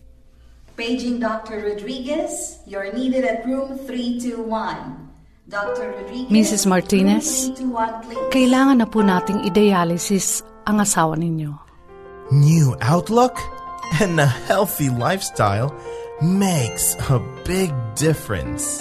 Paging 0.73 1.21
Dr. 1.21 1.61
Rodriguez, 1.69 2.65
you're 2.65 2.89
needed 2.97 3.29
at 3.29 3.45
room 3.45 3.77
321. 3.85 5.13
Dr. 5.53 5.93
Rodriguez, 6.01 6.33
Mrs. 6.33 6.65
Martinez, 6.65 7.53
room 7.53 7.77
321, 7.77 8.09
please. 8.09 8.29
Kailangan 8.33 8.77
na 8.81 8.89
po 8.89 9.05
nating 9.05 9.45
i-dialysis 9.53 10.41
ang 10.65 10.81
asawa 10.81 11.13
ninyo. 11.21 11.53
New 12.33 12.73
outlook 12.81 13.37
and 14.01 14.17
a 14.17 14.31
healthy 14.49 14.89
lifestyle 14.89 15.77
makes 16.25 16.97
a 17.13 17.21
big 17.45 17.69
difference. 17.93 18.81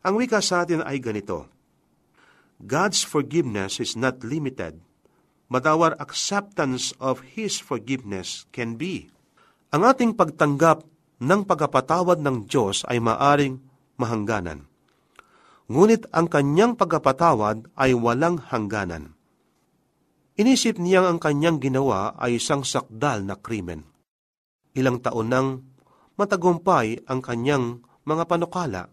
Ang 0.05 0.13
wika 0.21 0.39
sa 0.45 0.63
atin 0.63 0.85
ay 0.85 1.01
ganito, 1.01 1.49
God's 2.61 3.01
forgiveness 3.01 3.81
is 3.81 3.97
not 3.97 4.21
limited, 4.21 4.77
but 5.49 5.65
our 5.65 5.97
acceptance 5.97 6.93
of 7.01 7.33
His 7.33 7.57
forgiveness 7.57 8.45
can 8.53 8.77
be. 8.77 9.09
Ang 9.73 9.89
ating 9.89 10.13
pagtanggap 10.13 10.85
ng 11.17 11.41
pagkapatawad 11.49 12.21
ng 12.21 12.45
Diyos 12.45 12.85
ay 12.85 13.01
maaring 13.01 13.57
mahangganan 13.97 14.68
ngunit 15.69 16.09
ang 16.09 16.25
kanyang 16.25 16.73
pagkapatawad 16.73 17.69
ay 17.77 17.93
walang 17.93 18.41
hangganan. 18.41 19.13
Inisip 20.39 20.81
niyang 20.81 21.05
ang 21.05 21.19
kanyang 21.21 21.61
ginawa 21.61 22.17
ay 22.17 22.41
isang 22.41 22.65
sakdal 22.65 23.21
na 23.21 23.37
krimen. 23.37 23.85
Ilang 24.73 25.03
taon 25.03 25.29
nang 25.29 25.47
matagumpay 26.17 27.05
ang 27.05 27.21
kanyang 27.21 27.85
mga 28.07 28.23
panukala. 28.25 28.89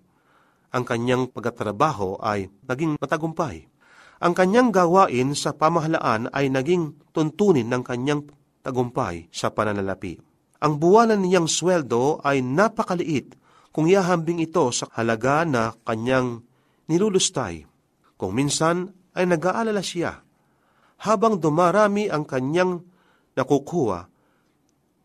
Ang 0.75 0.85
kanyang 0.85 1.31
pagkatrabaho 1.33 2.21
ay 2.21 2.53
naging 2.67 3.01
matagumpay. 3.01 3.71
Ang 4.21 4.33
kanyang 4.35 4.75
gawain 4.75 5.33
sa 5.39 5.55
pamahalaan 5.55 6.29
ay 6.35 6.51
naging 6.51 6.99
tuntunin 7.15 7.71
ng 7.71 7.83
kanyang 7.87 8.27
tagumpay 8.61 9.31
sa 9.31 9.49
pananalapi. 9.55 10.19
Ang 10.61 10.83
buwanan 10.83 11.23
niyang 11.23 11.47
sweldo 11.47 12.21
ay 12.25 12.43
napakaliit 12.43 13.39
kung 13.71 13.87
ihahambing 13.87 14.41
ito 14.41 14.67
sa 14.73 14.89
halaga 14.97 15.45
na 15.47 15.77
kanyang 15.85 16.43
nilulustay. 16.91 17.67
Kung 18.17 18.33
minsan 18.33 18.91
ay 19.13 19.29
nag-aalala 19.29 19.85
siya, 19.85 20.25
habang 21.05 21.37
dumarami 21.37 22.09
ang 22.09 22.25
kanyang 22.25 22.81
nakukuha, 23.37 24.09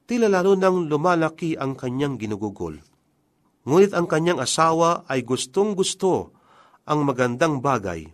tila 0.08 0.32
lalo 0.32 0.56
nang 0.56 0.88
lumalaki 0.88 1.60
ang 1.60 1.76
kanyang 1.76 2.16
ginugugol. 2.16 2.80
Ngunit 3.68 3.92
ang 3.94 4.08
kanyang 4.08 4.42
asawa 4.42 5.06
ay 5.06 5.22
gustong 5.22 5.76
gusto 5.76 6.34
ang 6.88 7.06
magandang 7.06 7.62
bagay. 7.62 8.08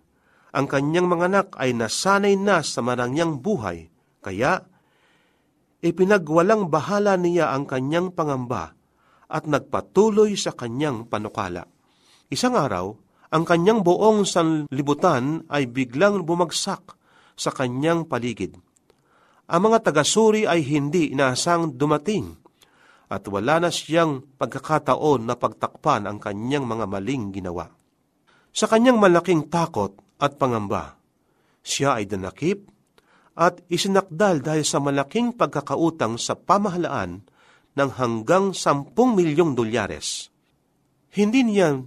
Ang 0.58 0.66
kanyang 0.66 1.08
mga 1.08 1.26
anak 1.30 1.48
ay 1.62 1.78
nasanay 1.78 2.36
na 2.36 2.66
sa 2.66 2.82
marangyang 2.82 3.40
buhay, 3.40 3.88
kaya 4.26 4.66
ipinagwalang 5.86 6.68
bahala 6.74 7.16
niya 7.16 7.54
ang 7.54 7.70
kanyang 7.70 8.10
pangamba 8.12 8.74
at 9.30 9.46
nagpatuloy 9.46 10.34
sa 10.34 10.56
kanyang 10.58 11.06
panukala. 11.06 11.70
Isang 12.28 12.58
araw, 12.58 12.98
ang 13.28 13.44
kanyang 13.44 13.84
buong 13.84 14.24
sanlibutan 14.24 15.44
ay 15.52 15.68
biglang 15.68 16.24
bumagsak 16.24 16.96
sa 17.36 17.52
kanyang 17.52 18.08
paligid. 18.08 18.56
Ang 19.48 19.62
mga 19.72 19.92
tagasuri 19.92 20.44
ay 20.44 20.64
hindi 20.64 21.12
inaasang 21.12 21.76
dumating 21.76 22.36
at 23.08 23.24
wala 23.32 23.64
na 23.64 23.72
siyang 23.72 24.20
pagkakataon 24.36 25.24
na 25.24 25.40
pagtakpan 25.40 26.04
ang 26.08 26.20
kanyang 26.20 26.68
mga 26.68 26.86
maling 26.88 27.32
ginawa. 27.32 27.72
Sa 28.52 28.68
kanyang 28.68 29.00
malaking 29.00 29.48
takot 29.48 29.96
at 30.20 30.36
pangamba, 30.36 31.00
siya 31.64 32.00
ay 32.00 32.08
danakip 32.08 32.68
at 33.38 33.64
isinakdal 33.72 34.44
dahil 34.44 34.66
sa 34.66 34.84
malaking 34.84 35.36
pagkakautang 35.38 36.20
sa 36.20 36.36
pamahalaan 36.36 37.24
ng 37.78 37.90
hanggang 38.02 38.52
10 38.52 38.92
milyong 38.98 39.54
dolyares. 39.54 40.34
Hindi 41.14 41.46
niya 41.46 41.78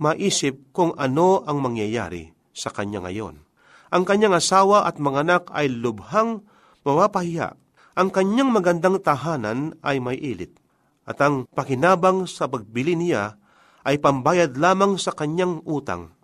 maisip 0.00 0.72
kung 0.72 0.96
ano 0.96 1.44
ang 1.44 1.60
mangyayari 1.60 2.32
sa 2.56 2.72
kanya 2.72 3.04
ngayon. 3.04 3.44
Ang 3.92 4.02
kanyang 4.08 4.40
asawa 4.40 4.88
at 4.88 4.96
mga 4.96 5.28
anak 5.28 5.42
ay 5.52 5.68
lubhang 5.68 6.40
mawapahiya. 6.88 7.54
Ang 8.00 8.08
kanyang 8.08 8.48
magandang 8.48 8.96
tahanan 9.04 9.76
ay 9.84 10.00
may 10.00 10.16
ilit. 10.16 10.56
At 11.04 11.20
ang 11.20 11.44
pakinabang 11.52 12.24
sa 12.24 12.48
pagbili 12.48 12.96
niya 12.96 13.36
ay 13.84 14.00
pambayad 14.00 14.56
lamang 14.56 14.96
sa 14.96 15.12
kanyang 15.12 15.60
utang. 15.68 16.14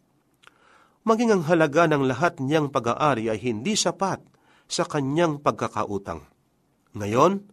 Maging 1.06 1.38
ang 1.38 1.42
halaga 1.46 1.86
ng 1.86 2.02
lahat 2.06 2.42
niyang 2.42 2.70
pag-aari 2.70 3.30
ay 3.30 3.38
hindi 3.38 3.78
sapat 3.78 4.18
sa 4.66 4.82
kanyang 4.82 5.38
pagkakautang. 5.38 6.26
Ngayon, 6.98 7.46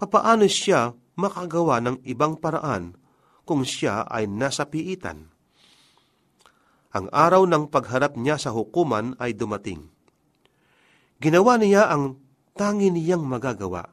papaano 0.00 0.48
siya 0.48 0.96
makagawa 1.16 1.80
ng 1.84 1.96
ibang 2.08 2.40
paraan 2.40 2.96
kung 3.44 3.64
siya 3.64 4.04
ay 4.08 4.28
nasa 4.28 4.68
piitan? 4.68 5.35
Ang 6.94 7.10
araw 7.10 7.44
ng 7.48 7.68
pagharap 7.68 8.14
niya 8.14 8.38
sa 8.38 8.54
hukuman 8.54 9.18
ay 9.18 9.34
dumating. 9.34 9.90
Ginawa 11.16 11.56
niya 11.56 11.88
ang 11.88 12.20
tangi 12.56 12.92
niyang 12.92 13.24
magagawa. 13.24 13.84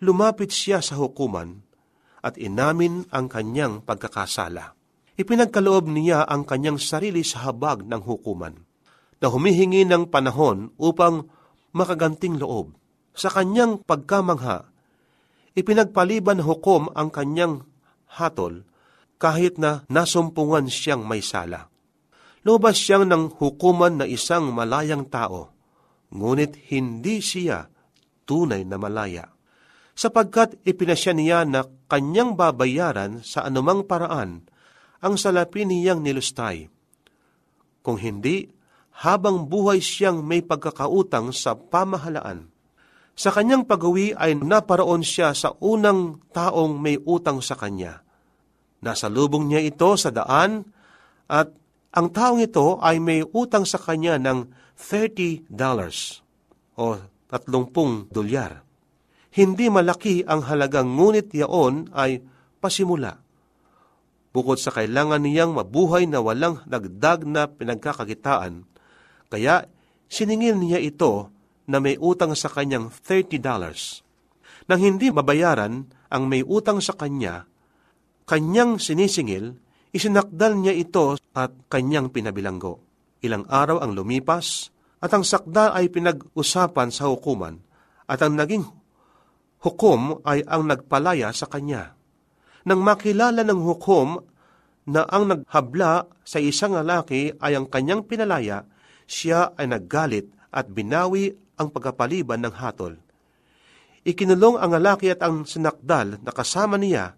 Lumapit 0.00 0.52
siya 0.52 0.80
sa 0.80 0.96
hukuman 0.96 1.60
at 2.20 2.36
inamin 2.36 3.08
ang 3.12 3.28
kanyang 3.28 3.84
pagkakasala. 3.84 4.76
Ipinagkaloob 5.20 5.88
niya 5.88 6.24
ang 6.24 6.48
kanyang 6.48 6.80
sarili 6.80 7.20
sa 7.24 7.48
habag 7.48 7.84
ng 7.84 8.02
hukuman 8.04 8.56
na 9.20 9.26
humihingi 9.28 9.84
ng 9.84 10.08
panahon 10.08 10.72
upang 10.80 11.28
makaganting 11.76 12.40
loob. 12.40 12.72
Sa 13.12 13.28
kanyang 13.28 13.84
pagkamangha, 13.84 14.72
ipinagpaliban 15.52 16.40
hukom 16.40 16.88
ang 16.96 17.12
kanyang 17.12 17.68
hatol 18.08 18.64
kahit 19.20 19.60
na 19.60 19.84
nasumpungan 19.92 20.72
siyang 20.72 21.04
may 21.04 21.20
sala. 21.20 21.69
Lubas 22.40 22.80
siyang 22.80 23.04
ng 23.04 23.36
hukuman 23.36 24.00
na 24.00 24.06
isang 24.08 24.48
malayang 24.56 25.04
tao, 25.04 25.52
ngunit 26.08 26.72
hindi 26.72 27.20
siya 27.20 27.68
tunay 28.24 28.64
na 28.64 28.80
malaya, 28.80 29.28
sapagkat 29.92 30.56
ipinasya 30.64 31.12
niya 31.12 31.44
na 31.44 31.68
kanyang 31.90 32.38
babayaran 32.38 33.20
sa 33.20 33.44
anumang 33.44 33.84
paraan 33.84 34.48
ang 35.04 35.14
salapi 35.20 35.68
niyang 35.68 36.00
nilustay. 36.00 36.68
Kung 37.84 38.00
hindi, 38.00 38.48
habang 39.00 39.48
buhay 39.48 39.80
siyang 39.80 40.20
may 40.20 40.44
pagkakautang 40.44 41.32
sa 41.32 41.56
pamahalaan. 41.56 42.52
Sa 43.16 43.32
kanyang 43.32 43.68
pagawi 43.68 44.16
ay 44.16 44.36
naparoon 44.36 45.04
siya 45.04 45.36
sa 45.36 45.56
unang 45.60 46.24
taong 46.32 46.76
may 46.80 46.96
utang 47.00 47.40
sa 47.44 47.56
kanya. 47.56 48.00
Nasa 48.80 49.12
lubong 49.12 49.48
niya 49.48 49.60
ito 49.60 49.92
sa 49.96 50.08
daan 50.08 50.64
at 51.28 51.52
ang 51.90 52.06
taong 52.14 52.38
ito 52.38 52.78
ay 52.78 53.02
may 53.02 53.26
utang 53.34 53.66
sa 53.66 53.78
kanya 53.78 54.14
ng 54.18 54.46
$30. 54.78 55.50
o 56.78 56.86
30 57.30 58.10
dolyar. 58.10 58.62
Hindi 59.30 59.70
malaki 59.70 60.26
ang 60.26 60.42
halagang 60.46 60.98
ngunit 60.98 61.30
yaon 61.30 61.94
ay 61.94 62.18
pasimula. 62.58 63.22
Bukod 64.30 64.58
sa 64.58 64.74
kailangan 64.74 65.22
niyang 65.22 65.54
mabuhay 65.54 66.06
na 66.06 66.22
walang 66.22 66.62
nagdag 66.66 67.26
na 67.26 67.50
pinagkakakitaan, 67.50 68.66
kaya 69.30 69.66
siningil 70.10 70.58
niya 70.58 70.82
ito 70.82 71.30
na 71.70 71.78
may 71.78 71.98
utang 71.98 72.34
sa 72.34 72.50
kanyang 72.50 72.90
$30. 72.90 73.38
Nang 74.70 74.80
hindi 74.82 75.10
mabayaran 75.10 75.86
ang 76.10 76.22
may 76.26 76.42
utang 76.42 76.82
sa 76.82 76.94
kanya, 76.94 77.46
kanyang 78.26 78.78
sinisingil, 78.78 79.58
isinakdal 79.90 80.58
niya 80.58 80.74
ito 80.74 81.18
at 81.34 81.54
kanyang 81.70 82.10
pinabilanggo. 82.10 82.82
Ilang 83.20 83.46
araw 83.50 83.82
ang 83.84 83.92
lumipas 83.94 84.72
at 85.02 85.12
ang 85.12 85.26
sakda 85.26 85.76
ay 85.76 85.92
pinag-usapan 85.92 86.88
sa 86.88 87.10
hukuman 87.10 87.60
at 88.08 88.20
ang 88.24 88.34
naging 88.34 88.64
hukom 89.60 90.24
ay 90.24 90.42
ang 90.48 90.66
nagpalaya 90.66 91.30
sa 91.30 91.46
kanya. 91.46 91.94
Nang 92.64 92.80
makilala 92.84 93.44
ng 93.44 93.60
hukom 93.60 94.20
na 94.90 95.04
ang 95.08 95.28
naghabla 95.28 96.08
sa 96.24 96.38
isang 96.40 96.76
lalaki 96.76 97.32
ay 97.40 97.56
ang 97.56 97.68
kanyang 97.68 98.04
pinalaya, 98.04 98.64
siya 99.04 99.52
ay 99.56 99.68
naggalit 99.68 100.28
at 100.50 100.68
binawi 100.68 101.30
ang 101.60 101.68
pagkapaliban 101.70 102.40
ng 102.40 102.54
hatol. 102.56 102.96
Ikinulong 104.00 104.56
ang 104.56 104.72
lalaki 104.72 105.12
at 105.12 105.20
ang 105.20 105.44
sinakdal 105.44 106.24
na 106.24 106.32
kasama 106.32 106.80
niya 106.80 107.14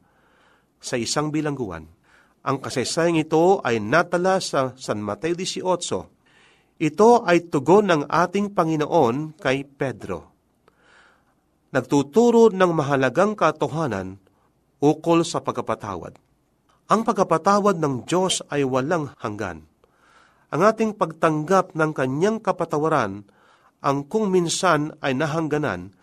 sa 0.83 0.99
isang 0.99 1.31
bilangguan. 1.31 1.87
Ang 2.43 2.59
kasaysayang 2.59 3.23
ito 3.23 3.63
ay 3.63 3.79
natala 3.79 4.43
sa 4.43 4.75
San 4.75 4.99
Mateo 4.99 5.39
18. 5.39 5.63
Ito 6.83 7.23
ay 7.23 7.47
tugon 7.47 7.87
ng 7.87 8.03
ating 8.11 8.51
Panginoon 8.51 9.39
kay 9.39 9.63
Pedro. 9.63 10.35
Nagtuturo 11.71 12.51
ng 12.51 12.73
mahalagang 12.75 13.39
katotohanan 13.39 14.19
ukol 14.83 15.23
sa 15.23 15.39
pagkapatawad. 15.39 16.19
Ang 16.91 17.01
pagkapatawad 17.07 17.79
ng 17.79 18.11
Diyos 18.11 18.43
ay 18.51 18.67
walang 18.67 19.15
hanggan. 19.23 19.63
Ang 20.51 20.61
ating 20.67 20.99
pagtanggap 20.99 21.79
ng 21.79 21.95
kanyang 21.95 22.43
kapatawaran 22.43 23.23
ang 23.83 23.99
kung 24.11 24.35
minsan 24.35 24.99
ay 24.99 25.15
nahangganan 25.15 25.95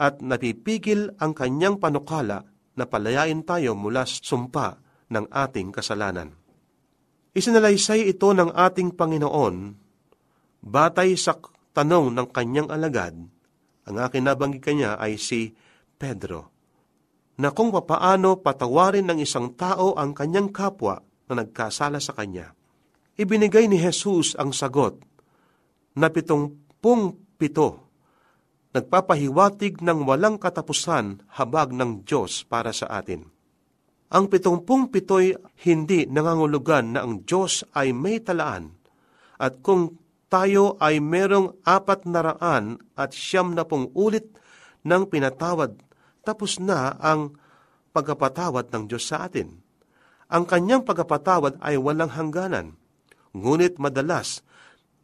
at 0.00 0.24
napipigil 0.24 1.12
ang 1.20 1.36
kanyang 1.36 1.76
panukala 1.76 2.48
na 2.74 2.84
palayain 2.88 3.44
tayo 3.44 3.76
mula 3.76 4.08
sumpa 4.08 4.83
ng 5.10 5.26
ating 5.28 5.74
kasalanan. 5.74 6.32
Isinalaysay 7.34 8.06
ito 8.06 8.30
ng 8.30 8.54
ating 8.54 8.94
Panginoon 8.94 9.56
batay 10.64 11.18
sa 11.18 11.36
tanong 11.74 12.14
ng 12.14 12.28
kanyang 12.30 12.70
alagad, 12.70 13.18
ang 13.84 13.96
akin 14.00 14.24
nabanggit 14.24 14.62
kanya 14.62 14.96
ay 14.96 15.20
si 15.20 15.52
Pedro, 15.98 16.54
na 17.36 17.50
kung 17.50 17.74
papaano 17.74 18.38
patawarin 18.38 19.10
ng 19.10 19.18
isang 19.20 19.52
tao 19.58 19.98
ang 19.98 20.14
kanyang 20.14 20.54
kapwa 20.54 21.02
na 21.26 21.42
nagkasala 21.42 21.98
sa 21.98 22.14
kanya. 22.14 22.54
Ibinigay 23.18 23.66
ni 23.66 23.82
Jesus 23.82 24.38
ang 24.38 24.54
sagot 24.54 25.02
na 25.98 26.10
pitongpung 26.10 27.18
pito, 27.34 27.90
nagpapahiwatig 28.74 29.82
ng 29.82 30.06
walang 30.06 30.38
katapusan 30.38 31.22
habag 31.34 31.74
ng 31.74 32.06
Diyos 32.06 32.46
para 32.46 32.70
sa 32.70 32.90
atin. 32.90 33.33
Ang 34.14 34.30
pitongpung 34.30 34.94
pito'y 34.94 35.34
hindi 35.66 36.06
nangangulugan 36.06 36.94
na 36.94 37.02
ang 37.02 37.26
Diyos 37.26 37.66
ay 37.74 37.90
may 37.90 38.22
talaan 38.22 38.78
at 39.42 39.58
kung 39.58 39.98
tayo 40.30 40.78
ay 40.78 41.02
merong 41.02 41.58
apat 41.66 42.06
na 42.06 42.22
raan 42.22 42.78
at 42.94 43.10
siyam 43.10 43.58
na 43.58 43.66
pong 43.66 43.90
ulit 43.90 44.30
ng 44.86 45.10
pinatawad, 45.10 45.82
tapos 46.22 46.62
na 46.62 46.94
ang 47.02 47.34
pagkapatawad 47.90 48.70
ng 48.70 48.86
Diyos 48.86 49.10
sa 49.10 49.26
atin. 49.26 49.58
Ang 50.30 50.46
kanyang 50.46 50.86
pagkapatawad 50.86 51.58
ay 51.58 51.74
walang 51.74 52.14
hangganan, 52.14 52.78
ngunit 53.34 53.82
madalas 53.82 54.46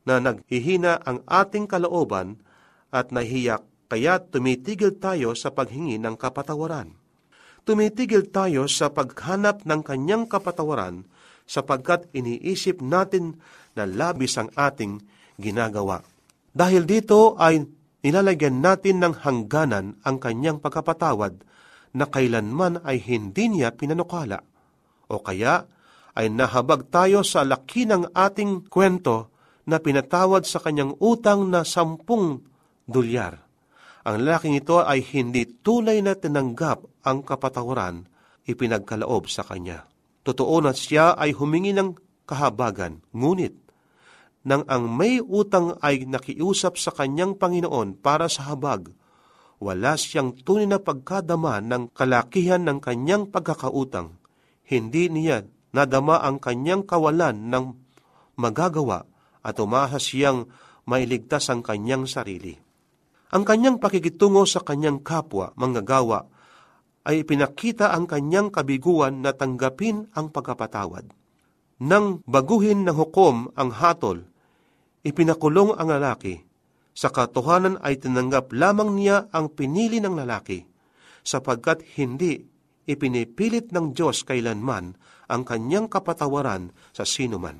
na 0.07 0.23
naghihina 0.23 1.03
ang 1.03 1.27
ating 1.27 1.67
kalooban 1.67 2.39
at 2.95 3.11
nahiyak 3.11 3.67
kaya 3.91 4.23
tumitigil 4.23 4.95
tayo 5.03 5.35
sa 5.35 5.51
paghingi 5.51 5.99
ng 5.99 6.15
kapatawaran. 6.15 7.00
Tumitigil 7.69 8.33
tayo 8.33 8.65
sa 8.67 8.89
paghanap 8.89 9.69
ng 9.69 9.81
kanyang 9.85 10.25
kapatawaran 10.27 11.05
sapagkat 11.45 12.09
iniisip 12.15 12.81
natin 12.81 13.43
na 13.75 13.85
labis 13.85 14.39
ang 14.41 14.49
ating 14.55 15.03
ginagawa. 15.37 16.01
Dahil 16.51 16.87
dito 16.87 17.37
ay 17.39 17.63
nilalagyan 18.03 18.63
natin 18.63 19.03
ng 19.03 19.15
hangganan 19.23 19.99
ang 20.03 20.17
kanyang 20.19 20.59
pagkapatawad 20.59 21.43
na 21.95 22.07
kailanman 22.07 22.81
ay 22.87 23.03
hindi 23.03 23.51
niya 23.51 23.75
pinanukala. 23.75 24.41
O 25.11 25.19
kaya 25.19 25.67
ay 26.15 26.31
nahabag 26.31 26.91
tayo 26.91 27.23
sa 27.27 27.43
laki 27.43 27.87
ng 27.87 28.15
ating 28.15 28.71
kwento 28.71 29.31
na 29.67 29.79
pinatawad 29.79 30.47
sa 30.47 30.59
kanyang 30.63 30.99
utang 30.99 31.51
na 31.51 31.63
sampung 31.63 32.43
dolyar. 32.87 33.43
Ang 34.07 34.27
lalaking 34.27 34.59
ito 34.59 34.81
ay 34.81 35.05
hindi 35.05 35.47
tulay 35.47 36.01
na 36.03 36.17
tinanggap 36.17 36.90
ang 37.07 37.25
kapatawaran 37.25 38.09
ipinagkalaob 38.45 39.29
sa 39.31 39.47
kanya. 39.47 39.87
Totoo 40.27 40.61
na 40.61 40.77
siya 40.77 41.17
ay 41.17 41.33
humingi 41.33 41.73
ng 41.73 41.97
kahabagan, 42.29 43.01
ngunit 43.17 43.71
nang 44.41 44.65
ang 44.73 44.89
may 44.89 45.21
utang 45.21 45.77
ay 45.85 46.09
nakiusap 46.09 46.81
sa 46.81 46.97
kanyang 46.97 47.37
Panginoon 47.37 48.01
para 48.01 48.25
sa 48.25 48.49
habag, 48.49 48.89
wala 49.61 50.01
siyang 50.01 50.33
tunay 50.33 50.65
na 50.65 50.81
pagkadama 50.81 51.61
ng 51.61 51.93
kalakihan 51.93 52.65
ng 52.65 52.81
kanyang 52.81 53.29
pagkakautang. 53.29 54.17
Hindi 54.65 55.13
niya 55.13 55.45
nadama 55.77 56.25
ang 56.25 56.41
kanyang 56.41 56.89
kawalan 56.89 57.53
ng 57.53 57.65
magagawa 58.41 59.05
at 59.45 59.61
umasa 59.61 60.01
siyang 60.01 60.49
mailigtas 60.89 61.53
ang 61.53 61.61
kanyang 61.61 62.09
sarili. 62.09 62.57
Ang 63.37 63.45
kanyang 63.45 63.77
pakikitungo 63.77 64.49
sa 64.49 64.65
kanyang 64.65 65.05
kapwa, 65.05 65.53
manggagawa, 65.61 66.25
ay 67.05 67.25
pinakita 67.25 67.97
ang 67.97 68.05
kanyang 68.05 68.53
kabiguan 68.53 69.25
na 69.25 69.33
tanggapin 69.33 70.09
ang 70.13 70.29
pagkapatawad. 70.29 71.09
Nang 71.81 72.21
baguhin 72.29 72.85
ng 72.85 72.93
hukom 72.93 73.57
ang 73.57 73.73
hatol, 73.73 74.29
ipinakulong 75.01 75.73
ang 75.81 75.89
lalaki. 75.89 76.45
Sa 76.93 77.09
katotohanan 77.09 77.81
ay 77.81 77.97
tinanggap 77.97 78.53
lamang 78.53 79.01
niya 79.01 79.33
ang 79.33 79.49
pinili 79.49 79.97
ng 79.97 80.13
lalaki, 80.13 80.61
sapagkat 81.25 81.81
hindi 81.97 82.45
ipinipilit 82.85 83.73
ng 83.73 83.97
Diyos 83.97 84.27
kailanman 84.27 84.93
ang 85.31 85.43
kanyang 85.47 85.87
kapatawaran 85.89 86.75
sa 86.93 87.07
sinuman. 87.07 87.57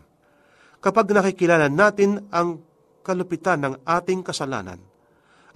Kapag 0.81 1.13
nakikilala 1.13 1.71
natin 1.71 2.29
ang 2.35 2.61
kalupitan 3.07 3.65
ng 3.65 3.75
ating 3.87 4.21
kasalanan 4.27 4.81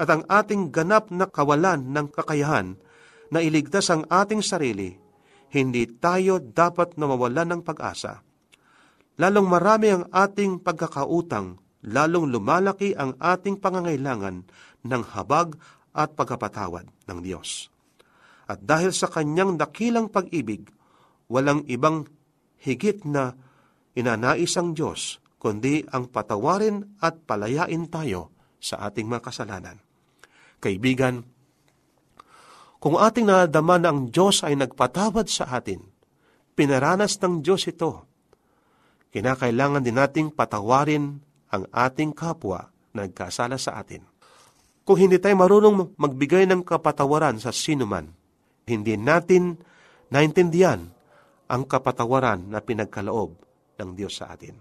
at 0.01 0.09
ang 0.09 0.23
ating 0.29 0.73
ganap 0.73 1.11
na 1.13 1.29
kawalan 1.29 1.81
ng 1.93 2.07
kakayahan 2.13 2.79
na 3.33 3.41
iligtas 3.41 3.89
ang 3.89 4.05
ating 4.09 4.45
sarili, 4.45 4.93
hindi 5.55 5.87
tayo 6.01 6.43
dapat 6.43 6.99
na 6.99 7.09
ng 7.09 7.63
pag-asa. 7.63 8.21
Lalong 9.21 9.47
marami 9.47 9.95
ang 9.95 10.05
ating 10.11 10.61
pagkakautang 10.61 11.63
lalong 11.85 12.33
lumalaki 12.33 12.97
ang 12.97 13.15
ating 13.21 13.61
pangangailangan 13.61 14.49
ng 14.85 15.03
habag 15.13 15.55
at 15.93 16.17
pagkapatawad 16.17 16.89
ng 16.89 17.19
Diyos. 17.21 17.69
At 18.49 18.65
dahil 18.65 18.93
sa 18.93 19.09
kanyang 19.09 19.61
dakilang 19.61 20.09
pag-ibig, 20.09 20.69
walang 21.29 21.65
ibang 21.69 22.09
higit 22.61 23.05
na 23.05 23.37
inanais 23.97 24.53
ang 24.57 24.73
Diyos, 24.73 25.21
kundi 25.41 25.85
ang 25.93 26.09
patawarin 26.09 27.01
at 27.01 27.25
palayain 27.25 27.89
tayo 27.89 28.33
sa 28.61 28.89
ating 28.89 29.09
mga 29.09 29.23
kasalanan. 29.29 29.77
Kaibigan, 30.61 31.25
kung 32.85 33.01
ating 33.01 33.25
nadama 33.25 33.81
na 33.81 33.97
ang 33.97 34.13
Diyos 34.13 34.45
ay 34.45 34.61
nagpatawad 34.61 35.25
sa 35.25 35.49
atin, 35.57 35.81
pinaranas 36.53 37.17
ng 37.17 37.41
Diyos 37.41 37.65
ito, 37.65 38.05
kinakailangan 39.09 39.81
din 39.81 39.97
nating 39.97 40.29
patawarin 40.37 41.17
ang 41.49 41.65
ating 41.73 42.13
kapwa 42.13 42.69
na 42.93 43.09
nagkasala 43.09 43.57
sa 43.57 43.81
atin. 43.81 44.05
Kung 44.85 45.01
hindi 45.01 45.17
tayo 45.17 45.33
marunong 45.33 45.97
magbigay 45.97 46.45
ng 46.45 46.61
kapatawaran 46.61 47.41
sa 47.41 47.57
sinuman, 47.57 48.05
hindi 48.69 49.01
natin 49.01 49.57
naintindihan 50.13 50.85
ang 51.49 51.65
kapatawaran 51.65 52.53
na 52.53 52.61
pinagkaloob 52.61 53.33
ng 53.81 53.97
Diyos 53.97 54.21
sa 54.21 54.29
atin. 54.37 54.61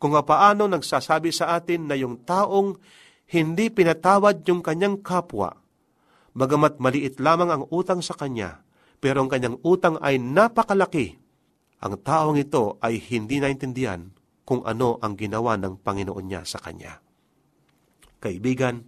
Kung 0.00 0.16
paano 0.24 0.64
nagsasabi 0.64 1.36
sa 1.36 1.52
atin 1.52 1.84
na 1.84 2.00
yung 2.00 2.24
taong 2.24 2.80
hindi 3.28 3.68
pinatawad 3.68 4.40
yung 4.48 4.64
kanyang 4.64 5.04
kapwa, 5.04 5.59
bagamat 6.36 6.78
maliit 6.78 7.18
lamang 7.18 7.50
ang 7.50 7.64
utang 7.70 8.00
sa 8.00 8.14
kanya, 8.14 8.62
pero 9.00 9.24
ang 9.24 9.30
kanyang 9.32 9.56
utang 9.64 9.96
ay 10.02 10.20
napakalaki, 10.20 11.16
ang 11.80 11.96
taong 11.96 12.36
ito 12.36 12.76
ay 12.84 13.00
hindi 13.00 13.40
naintindihan 13.40 14.12
kung 14.44 14.66
ano 14.66 15.00
ang 15.00 15.16
ginawa 15.16 15.56
ng 15.56 15.80
Panginoon 15.80 16.26
niya 16.26 16.42
sa 16.44 16.60
kanya. 16.60 17.00
Kaibigan, 18.20 18.84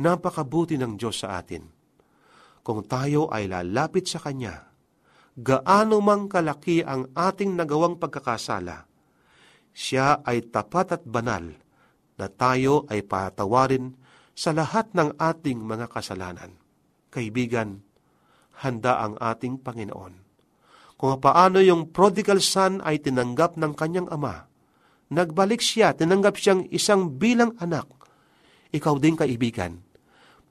napakabuti 0.00 0.80
ng 0.80 0.96
Diyos 0.96 1.20
sa 1.20 1.36
atin. 1.36 1.68
Kung 2.64 2.82
tayo 2.88 3.28
ay 3.28 3.46
lalapit 3.46 4.08
sa 4.08 4.18
Kanya, 4.18 4.72
gaano 5.36 6.00
mang 6.00 6.26
kalaki 6.26 6.80
ang 6.80 7.12
ating 7.12 7.54
nagawang 7.54 8.00
pagkakasala, 8.00 8.88
siya 9.76 10.24
ay 10.24 10.48
tapat 10.48 10.96
at 10.96 11.02
banal 11.04 11.52
na 12.16 12.26
tayo 12.32 12.88
ay 12.88 13.04
patawarin 13.04 13.92
sa 14.36 14.52
lahat 14.52 14.92
ng 14.92 15.16
ating 15.16 15.64
mga 15.64 15.88
kasalanan. 15.88 16.52
Kaibigan, 17.08 17.80
handa 18.60 19.00
ang 19.00 19.16
ating 19.16 19.64
Panginoon. 19.64 20.12
Kung 21.00 21.12
paano 21.20 21.60
yung 21.60 21.92
prodigal 21.92 22.44
son 22.44 22.84
ay 22.84 23.00
tinanggap 23.00 23.56
ng 23.56 23.72
kanyang 23.72 24.08
ama, 24.12 24.48
nagbalik 25.08 25.64
siya, 25.64 25.96
tinanggap 25.96 26.36
siyang 26.36 26.68
isang 26.68 27.16
bilang 27.16 27.56
anak. 27.60 27.88
Ikaw 28.72 28.94
din 29.00 29.16
kaibigan, 29.16 29.80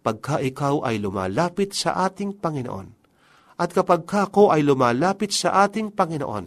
pagka 0.02 0.42
ikaw 0.42 0.86
ay 0.86 0.98
lumalapit 1.02 1.74
sa 1.78 2.10
ating 2.10 2.42
Panginoon, 2.42 2.90
at 3.58 3.70
kapag 3.74 4.06
kako 4.10 4.50
ay 4.50 4.66
lumalapit 4.66 5.34
sa 5.34 5.66
ating 5.66 5.94
Panginoon, 5.94 6.46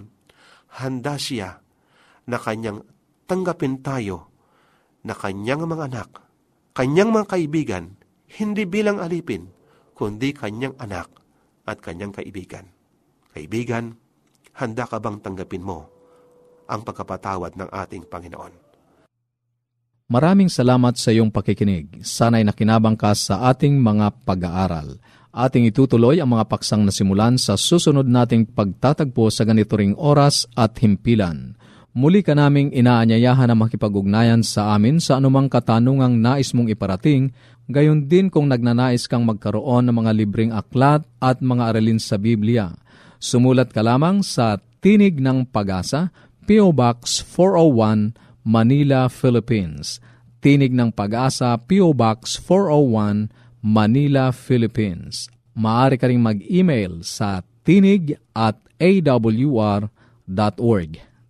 handa 0.82 1.14
siya 1.18 1.58
na 2.28 2.36
kanyang 2.38 2.84
tanggapin 3.26 3.80
tayo 3.80 4.30
na 5.02 5.16
kanyang 5.16 5.64
mga 5.64 5.90
anak, 5.90 6.10
kanyang 6.78 7.10
mga 7.10 7.26
kaibigan, 7.26 7.84
hindi 8.38 8.62
bilang 8.62 9.02
alipin, 9.02 9.50
kundi 9.98 10.30
kanyang 10.30 10.78
anak 10.78 11.10
at 11.66 11.82
kanyang 11.82 12.14
kaibigan. 12.14 12.70
Kaibigan, 13.34 13.98
handa 14.54 14.86
ka 14.86 15.02
bang 15.02 15.18
tanggapin 15.18 15.66
mo 15.66 15.90
ang 16.70 16.86
pagkapatawad 16.86 17.58
ng 17.58 17.66
ating 17.74 18.06
Panginoon? 18.06 18.70
Maraming 20.06 20.46
salamat 20.46 20.94
sa 20.94 21.10
iyong 21.10 21.34
pakikinig. 21.34 21.98
Sana'y 22.06 22.46
nakinabang 22.46 22.94
ka 22.94 23.10
sa 23.18 23.50
ating 23.50 23.74
mga 23.82 24.22
pag-aaral. 24.22 25.02
Ating 25.34 25.66
itutuloy 25.66 26.22
ang 26.22 26.30
mga 26.30 26.46
paksang 26.46 26.86
nasimulan 26.86 27.42
sa 27.42 27.58
susunod 27.58 28.06
nating 28.06 28.54
pagtatagpo 28.54 29.26
sa 29.34 29.42
ganito 29.42 29.74
ring 29.74 29.98
oras 29.98 30.46
at 30.54 30.78
himpilan. 30.78 31.58
Muli 31.98 32.22
ka 32.22 32.30
naming 32.30 32.70
inaanyayahan 32.70 33.50
na 33.50 33.58
makipag-ugnayan 33.58 34.46
sa 34.46 34.70
amin 34.78 35.02
sa 35.02 35.18
anumang 35.18 35.50
katanungang 35.50 36.14
nais 36.22 36.54
mong 36.54 36.70
iparating, 36.70 37.34
gayon 37.66 38.06
din 38.06 38.30
kung 38.30 38.46
nagnanais 38.46 39.10
kang 39.10 39.26
magkaroon 39.26 39.90
ng 39.90 39.96
mga 39.98 40.12
libreng 40.14 40.54
aklat 40.54 41.02
at 41.18 41.42
mga 41.42 41.74
aralin 41.74 41.98
sa 41.98 42.14
Biblia. 42.14 42.70
Sumulat 43.18 43.74
ka 43.74 43.82
lamang 43.82 44.22
sa 44.22 44.62
Tinig 44.78 45.18
ng 45.18 45.50
Pag-asa, 45.50 46.14
P.O. 46.46 46.70
Box 46.70 47.18
401, 47.34 48.14
Manila, 48.46 49.10
Philippines. 49.10 49.98
Tinig 50.38 50.70
ng 50.70 50.94
Pag-asa, 50.94 51.58
P.O. 51.58 51.98
Box 51.98 52.38
401, 52.46 53.26
Manila, 53.58 54.30
Philippines. 54.30 55.26
Maaari 55.58 55.98
ka 55.98 56.06
ring 56.06 56.22
mag-email 56.22 57.02
sa 57.02 57.42
tinig 57.66 58.14
at 58.38 58.54
awr.org 58.78 59.90